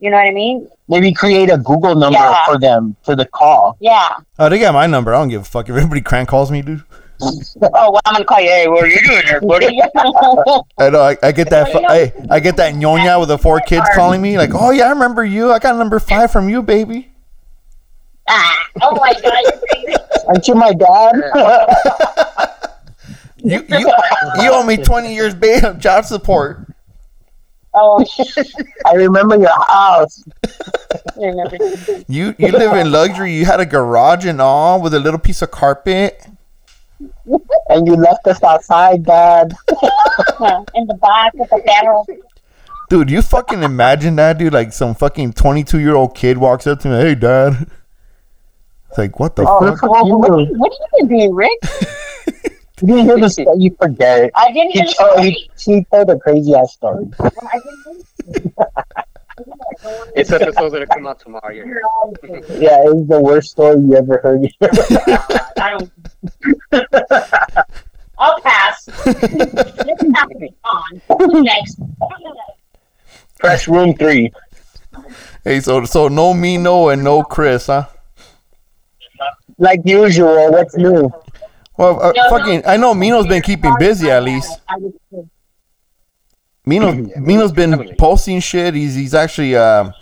[0.00, 2.44] you know what i mean Maybe create a Google number Yeah.
[2.46, 3.76] for them for the call.
[3.80, 4.08] yeah
[4.40, 5.14] oh, they got my number.
[5.14, 6.82] I don't give a fuck if everybody crank calls me, dude.
[7.22, 9.80] Oh well i'm gonna call you hey what are you doing here, buddy
[10.78, 11.00] I know.
[11.00, 11.68] I, I get that.
[11.88, 14.90] I, I get that ñoña with the four kids calling me like, "Oh yeah, I
[14.90, 15.52] remember you.
[15.52, 17.10] I got number five from you, baby."
[18.28, 19.96] ah, oh my god you're crazy.
[20.28, 22.56] Aren't you my dad?
[23.42, 26.66] You you, you owe me twenty years babe of job support.
[27.72, 28.04] oh
[28.84, 30.22] I remember your house.
[32.06, 33.32] You you live in luxury.
[33.32, 36.26] You had a garage and all with a little piece of carpet.
[37.68, 39.52] And you left us outside, Dad.
[40.74, 42.06] in the back with the barrel
[42.88, 44.52] Dude, you fucking imagine that, dude?
[44.52, 47.68] Like some fucking twenty-two year old kid walks up to me, "Hey, dad."
[48.88, 49.78] It's like, what the Oh, fuck?
[49.80, 50.18] fuck you.
[50.18, 51.50] what have you been doing rick
[52.82, 53.56] You didn't hear the story.
[53.58, 54.32] You forget it.
[54.34, 55.30] I didn't hear the told, story.
[55.30, 57.06] he, he told a crazy ass story.
[57.20, 58.14] I didn't
[58.56, 58.66] hear
[60.16, 61.52] It's episodes that come out tomorrow.
[61.52, 61.62] Yeah.
[62.22, 64.48] the Yeah, it was the worst story you ever heard.
[65.60, 65.92] I don't.
[68.18, 68.88] I'll pass.
[69.06, 71.42] Let's not be on.
[71.42, 71.80] Next?
[73.38, 74.30] Press room three.
[75.44, 77.86] Hey, so so no me, no, and no Chris, huh?
[79.58, 81.10] Like usual, what's new?
[81.76, 84.60] Well, uh, fucking, I know Mino's been keeping busy at least.
[86.66, 88.74] Mino Mino's been posting shit.
[88.74, 89.94] He's he's actually um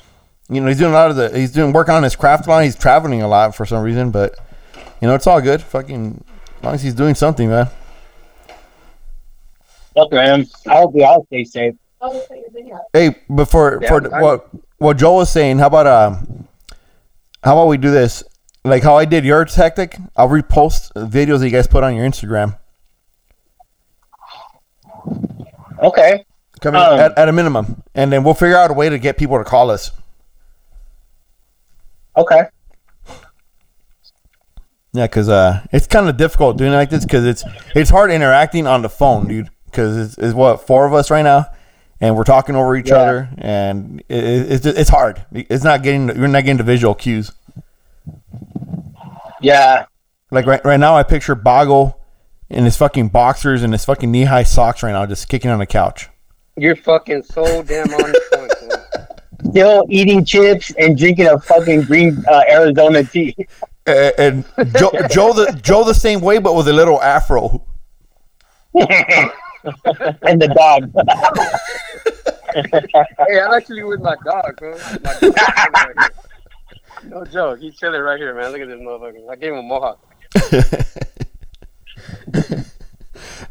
[0.50, 1.38] you know, he's doing a lot of the.
[1.38, 2.64] He's doing work on his craft line.
[2.64, 4.38] He's traveling a lot for some reason, but
[5.00, 5.62] you know, it's all good.
[5.62, 6.24] Fucking,
[6.58, 7.68] as long as he's doing something, man.
[9.94, 10.46] Fuck man.
[10.66, 11.74] I hope we all stay safe.
[12.92, 16.46] Hey, before Yeah, for what what Joe was saying, how about um,
[17.42, 18.22] how about we do this?
[18.64, 22.06] Like how I did your tactic, I'll repost videos that you guys put on your
[22.06, 22.56] Instagram.
[25.82, 26.24] Okay.
[26.60, 29.16] Coming Um, at, at a minimum, and then we'll figure out a way to get
[29.16, 29.92] people to call us.
[32.16, 32.42] Okay.
[34.98, 37.44] Yeah, because uh, it's kind of difficult doing it like this because it's
[37.76, 39.48] it's hard interacting on the phone, dude.
[39.66, 41.46] Because it's, it's what four of us right now,
[42.00, 42.96] and we're talking over each Yeah.
[42.96, 45.24] other, and it, it, it's it's hard.
[45.32, 47.30] It's not getting you're not getting the visual cues.
[49.40, 49.86] Yeah.
[50.32, 51.94] Like right right now, I picture Bago
[52.50, 55.60] in his fucking boxers and his fucking knee high socks right now, just kicking on
[55.60, 56.08] the couch.
[56.56, 58.52] You're fucking so damn on point.
[59.50, 63.36] Still eating chips and drinking a fucking green uh, Arizona tea.
[63.88, 64.44] A- And
[64.76, 67.62] Joe, Joe the Joe the same way, but with a little afro.
[68.74, 70.90] and the dog.
[73.28, 74.76] hey, I'm actually with my dog, bro.
[75.02, 75.34] My dog
[75.98, 76.10] right
[77.04, 77.60] no joke.
[77.60, 78.52] He's chilling right here, man.
[78.52, 79.30] Look at this motherfucker.
[79.30, 79.98] I gave him a mohawk.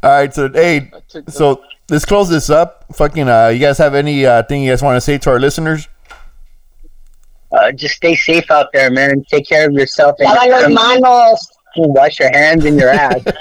[0.03, 0.91] All right, so hey,
[1.27, 2.85] so let's close this up.
[2.93, 5.39] Fucking, uh, you guys have any uh, thing you guys want to say to our
[5.39, 5.87] listeners?
[7.51, 9.23] Uh, just stay safe out there, man.
[9.29, 13.21] Take care of yourself and Lava los um, wash your hands and your ass.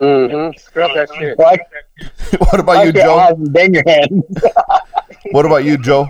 [0.00, 0.56] Mm-hmm.
[0.58, 1.36] Scrub that shit.
[1.36, 1.58] wash
[2.38, 3.18] what about wash you, Joe?
[3.20, 4.24] ass and then your hands.
[5.32, 6.08] What about you, Joe?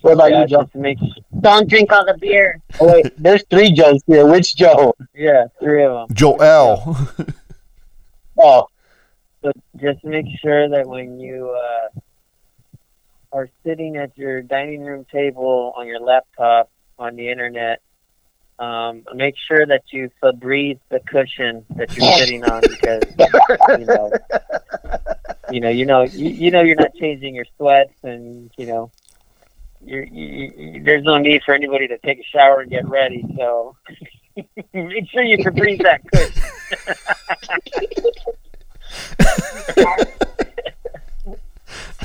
[0.00, 0.62] what about Yeah, you, Joe?
[0.62, 0.98] just make
[1.40, 2.60] Don't drink all the beer.
[2.80, 4.26] Oh, wait, there's three Joes here.
[4.26, 4.94] Which Joe?
[5.14, 6.16] yeah three of them.
[6.16, 6.96] Joel.
[8.38, 8.66] Oh,
[9.42, 12.00] So just make sure that when you uh,
[13.32, 17.80] are sitting at your dining room table on your laptop on the internet,
[18.58, 23.02] um, make sure that you Febreze the cushion that you're sitting on because
[23.78, 24.12] you know,
[25.50, 28.90] you know, you know, you, you know, you're not changing your sweats, and you know,
[29.84, 33.24] you're, you, you, there's no need for anybody to take a shower and get ready.
[33.36, 33.76] So
[34.72, 36.42] make sure you Febreze that cushion.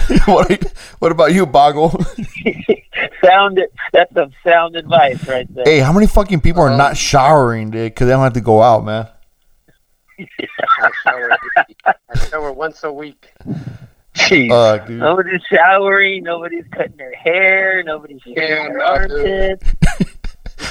[0.26, 1.92] what, what about you, Bago?
[3.24, 3.60] sound
[3.94, 5.66] that's some sound advice right there.
[5.66, 7.92] hey, how many fucking people are not showering, dude?
[7.94, 9.08] Because they don't have to go out, man.
[10.20, 11.38] I shower,
[11.86, 11.94] I
[12.30, 13.32] shower once a week.
[14.16, 14.52] jeez.
[14.52, 15.00] Uh, dude.
[15.00, 19.74] Nobody's showering, nobody's cutting their hair, nobody's shaving Yeah, their no, armpits,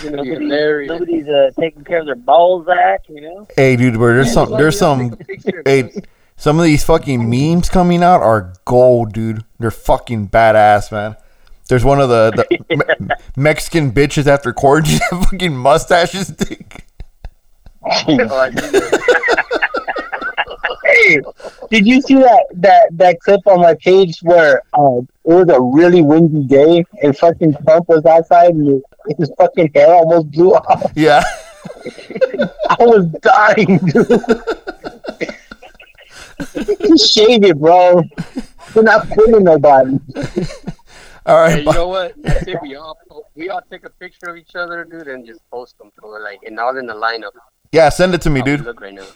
[0.03, 0.89] You're gonna get nobody's, married.
[0.89, 3.47] nobody's uh, taking care of their Balzac, you know?
[3.55, 5.17] Hey, dude, but there's some, there's some,
[5.65, 5.93] hey,
[6.37, 9.45] some of these fucking memes coming out are gold, dude.
[9.59, 11.17] They're fucking badass, man.
[11.69, 16.65] There's one of the, the Me- Mexican bitches after quarantine have fucking mustaches, dude.
[17.85, 19.37] Oh, I see that.
[20.85, 21.21] hey,
[21.71, 25.61] did you see that, that that clip on my page where uh, it was a
[25.61, 28.83] really windy day and fucking Trump was outside and
[29.19, 30.93] his fucking hair almost blew off?
[30.97, 31.23] Yeah.
[32.69, 35.36] I was dying, dude.
[36.41, 38.03] Just shave it, bro.
[38.75, 39.99] We're not fooling nobody.
[41.27, 41.53] All right.
[41.55, 42.15] Hey, you know what?
[42.25, 42.97] I we all
[43.35, 45.91] we all take a picture of each other, dude, and just post them.
[46.01, 47.33] So like, and all in the lineup.
[47.73, 48.61] Yeah, send it to me, How dude.
[48.61, 49.07] we Look right now.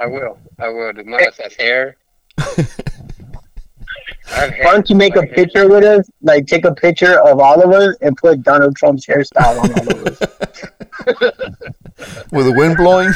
[0.00, 0.38] I will.
[0.58, 0.94] I will.
[0.94, 1.96] The mouse has hair.
[2.38, 2.44] I
[4.28, 4.64] have hair.
[4.64, 6.08] Why don't you make a picture with us?
[6.22, 9.88] Like, take a picture of all of us and put Donald Trump's hairstyle on all
[9.90, 10.20] of us.
[12.32, 13.12] With the wind blowing.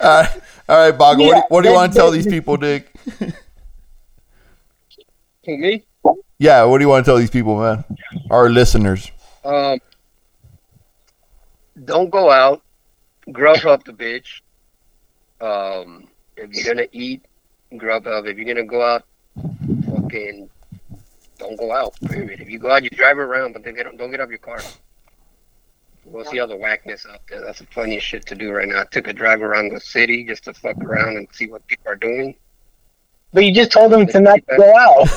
[0.00, 1.00] all right, all right, Bago.
[1.00, 2.90] what, do- Yeah, what do you want to tell these people, Dick?
[5.46, 5.84] Who, me?
[6.38, 7.84] Yeah, what do you want to tell these people, man?
[8.30, 9.10] Our listeners.
[9.44, 9.78] Um,
[11.84, 12.62] don't go out.
[13.32, 14.40] Grub up the bitch.
[15.40, 17.24] Um, if you're gonna eat,
[17.76, 18.26] grub up.
[18.26, 19.04] If you're gonna go out,
[19.90, 20.48] fucking
[21.38, 21.94] don't go out.
[22.06, 22.40] Period.
[22.40, 24.38] If you go out, you drive around, but then get don't get out of your
[24.38, 24.60] car.
[26.10, 27.40] We'll see all the whackness out there.
[27.40, 28.80] That's the funniest shit to do right now.
[28.80, 31.90] I took a drive around the city just to fuck around and see what people
[31.92, 32.34] are doing.
[33.32, 35.08] But you just told them to not go out.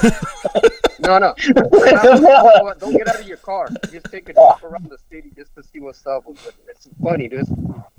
[1.03, 1.33] No, no.
[1.53, 3.67] don't, don't get out of your car.
[3.91, 6.23] Just take a drive around the city just to see what's up.
[6.25, 7.27] But it's funny.
[7.27, 7.45] dude.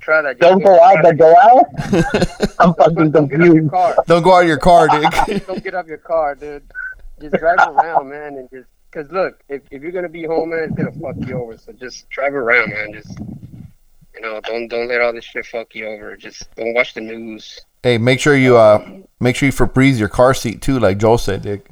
[0.01, 0.40] try that.
[0.40, 1.66] Just Don't go out, but go out?
[2.59, 3.70] I'm fucking Don't get out of your confused.
[3.70, 4.05] car.
[4.07, 5.47] Don't go out of your car, dude.
[5.47, 6.62] Don't get out of your car, dude.
[7.20, 10.64] Just drive around, man, and just because look, if, if you're gonna be home, man,
[10.64, 11.57] it's gonna fuck you over.
[11.59, 12.92] So just drive around, man.
[12.92, 13.18] Just
[14.14, 16.16] you know, don't don't let all this shit fuck you over.
[16.16, 17.61] Just don't watch the news.
[17.82, 18.86] hey, make sure you uh
[19.20, 21.68] make sure you Febreze your car seat too, like Joel said, Dick.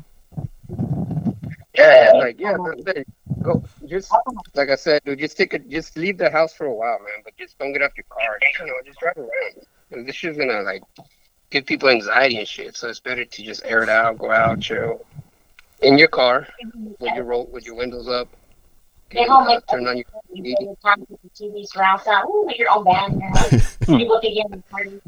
[1.75, 2.13] Yeah.
[2.15, 3.09] Like, yeah, that's it.
[3.41, 4.13] Go, just
[4.55, 5.19] like I said, dude.
[5.19, 5.69] Just take it.
[5.71, 7.23] Just leave the house for a while, man.
[7.25, 8.39] But just don't get off your car.
[8.61, 10.07] You know, just drive around.
[10.07, 10.83] This shit's gonna like
[11.51, 12.77] give people anxiety and shit.
[12.77, 15.05] So it's better to just air it out, go out, chill
[15.83, 16.47] in your car
[17.01, 18.29] with your roll with your windows up.
[19.11, 22.29] They don't make turn on your You go to town with the TV surround sound.
[22.29, 23.15] Ooh, your own band.
[23.15, 23.77] in your house.
[23.85, 25.01] People can get in the party.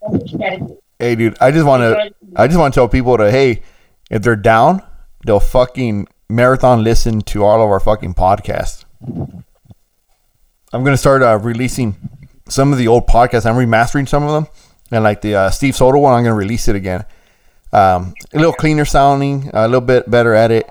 [0.00, 0.76] That's what you gotta.
[0.98, 3.62] Hey, dude, I just want to, I just want to tell people to, hey,
[4.10, 4.82] if they're down,
[5.26, 8.84] they'll fucking marathon listen to all of our fucking podcasts.
[10.72, 11.96] I'm gonna start uh, releasing
[12.48, 13.44] some of the old podcasts.
[13.44, 14.52] I'm remastering some of them,
[14.90, 17.04] and like the uh, Steve Soto one, I'm gonna release it again.
[17.72, 20.68] Um, a little cleaner sounding, a little bit better at it,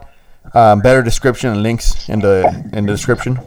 [0.53, 3.39] um, better description and links in the in the description.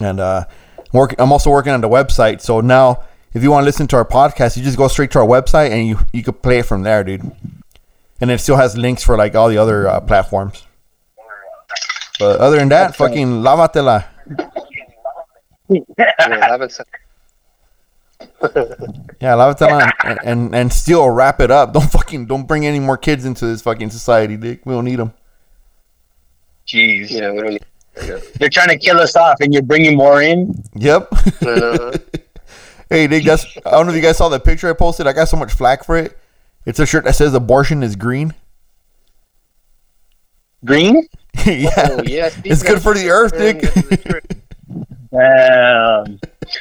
[0.00, 0.44] And uh,
[0.92, 2.40] work, I'm also working on the website.
[2.40, 3.04] So now,
[3.34, 5.70] if you want to listen to our podcast, you just go straight to our website
[5.70, 7.30] and you you could play it from there, dude.
[8.20, 10.64] And it still has links for like all the other uh, platforms.
[12.18, 14.04] But other than that, fucking lavatela.
[15.68, 16.12] Yeah,
[18.40, 21.72] that was- Yeah, lavatela and, and and still wrap it up.
[21.72, 24.62] Don't fucking don't bring any more kids into this fucking society, dick.
[24.66, 25.12] We don't need them.
[26.66, 27.10] Jeez.
[27.10, 27.64] yeah, we don't need.
[28.38, 30.62] They're trying to kill us off, and you're bringing more in.
[30.74, 31.08] Yep.
[31.42, 31.92] Uh,
[32.88, 35.06] hey, Dick, that's I don't know if you guys saw the picture I posted.
[35.06, 36.16] I got so much flack for it.
[36.64, 38.34] It's a shirt that says abortion is green.
[40.64, 41.06] Green?
[41.44, 41.70] yeah.
[41.90, 43.62] oh, yeah, It's good for the earth, Dick.
[45.12, 46.18] Um,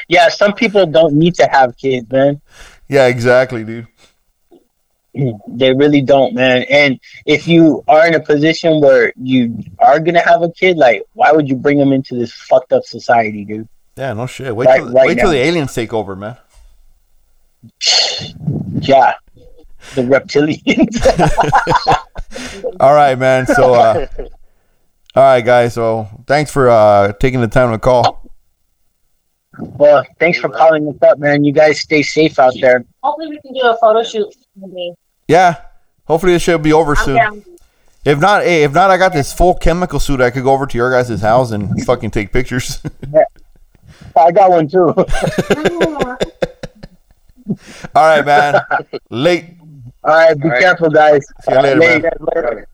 [0.08, 2.42] yeah, some people don't need to have kids, man.
[2.90, 3.88] yeah, exactly, dude.
[5.48, 6.64] They really don't, man.
[6.70, 11.04] And if you are in a position where you are gonna have a kid, like,
[11.14, 13.68] why would you bring them into this fucked up society, dude?
[13.98, 14.56] Yeah, no shit.
[14.56, 16.38] Wait Right- till right wait till the aliens take over, man.
[18.82, 19.14] Yeah,
[19.96, 20.96] the reptilians.
[22.80, 23.46] All right, man.
[23.46, 24.08] So, uh,
[25.16, 25.74] all right, guys.
[25.76, 28.21] So, thanks for uh, taking the time to call.
[29.58, 31.44] Well, thanks for calling us up, man.
[31.44, 32.84] You guys stay safe out there.
[33.04, 34.34] Hopefully, we can do a photo shoot.
[34.60, 34.94] someday.
[35.28, 35.62] Yeah.
[36.06, 37.16] Hopefully, this should be over I'm soon.
[37.16, 37.44] down.
[38.04, 40.22] If not, hey, if not, I got this full chemical suit.
[40.22, 42.82] I could go over to your guys' house and fucking take pictures.
[43.14, 43.24] yeah.
[44.16, 44.90] I got one too.
[47.96, 48.56] all right, man.
[49.10, 49.46] Late.
[50.04, 50.62] All right, be All right.
[50.62, 51.24] careful, guys.
[51.44, 52.02] See you later, man.
[52.36, 52.68] Later.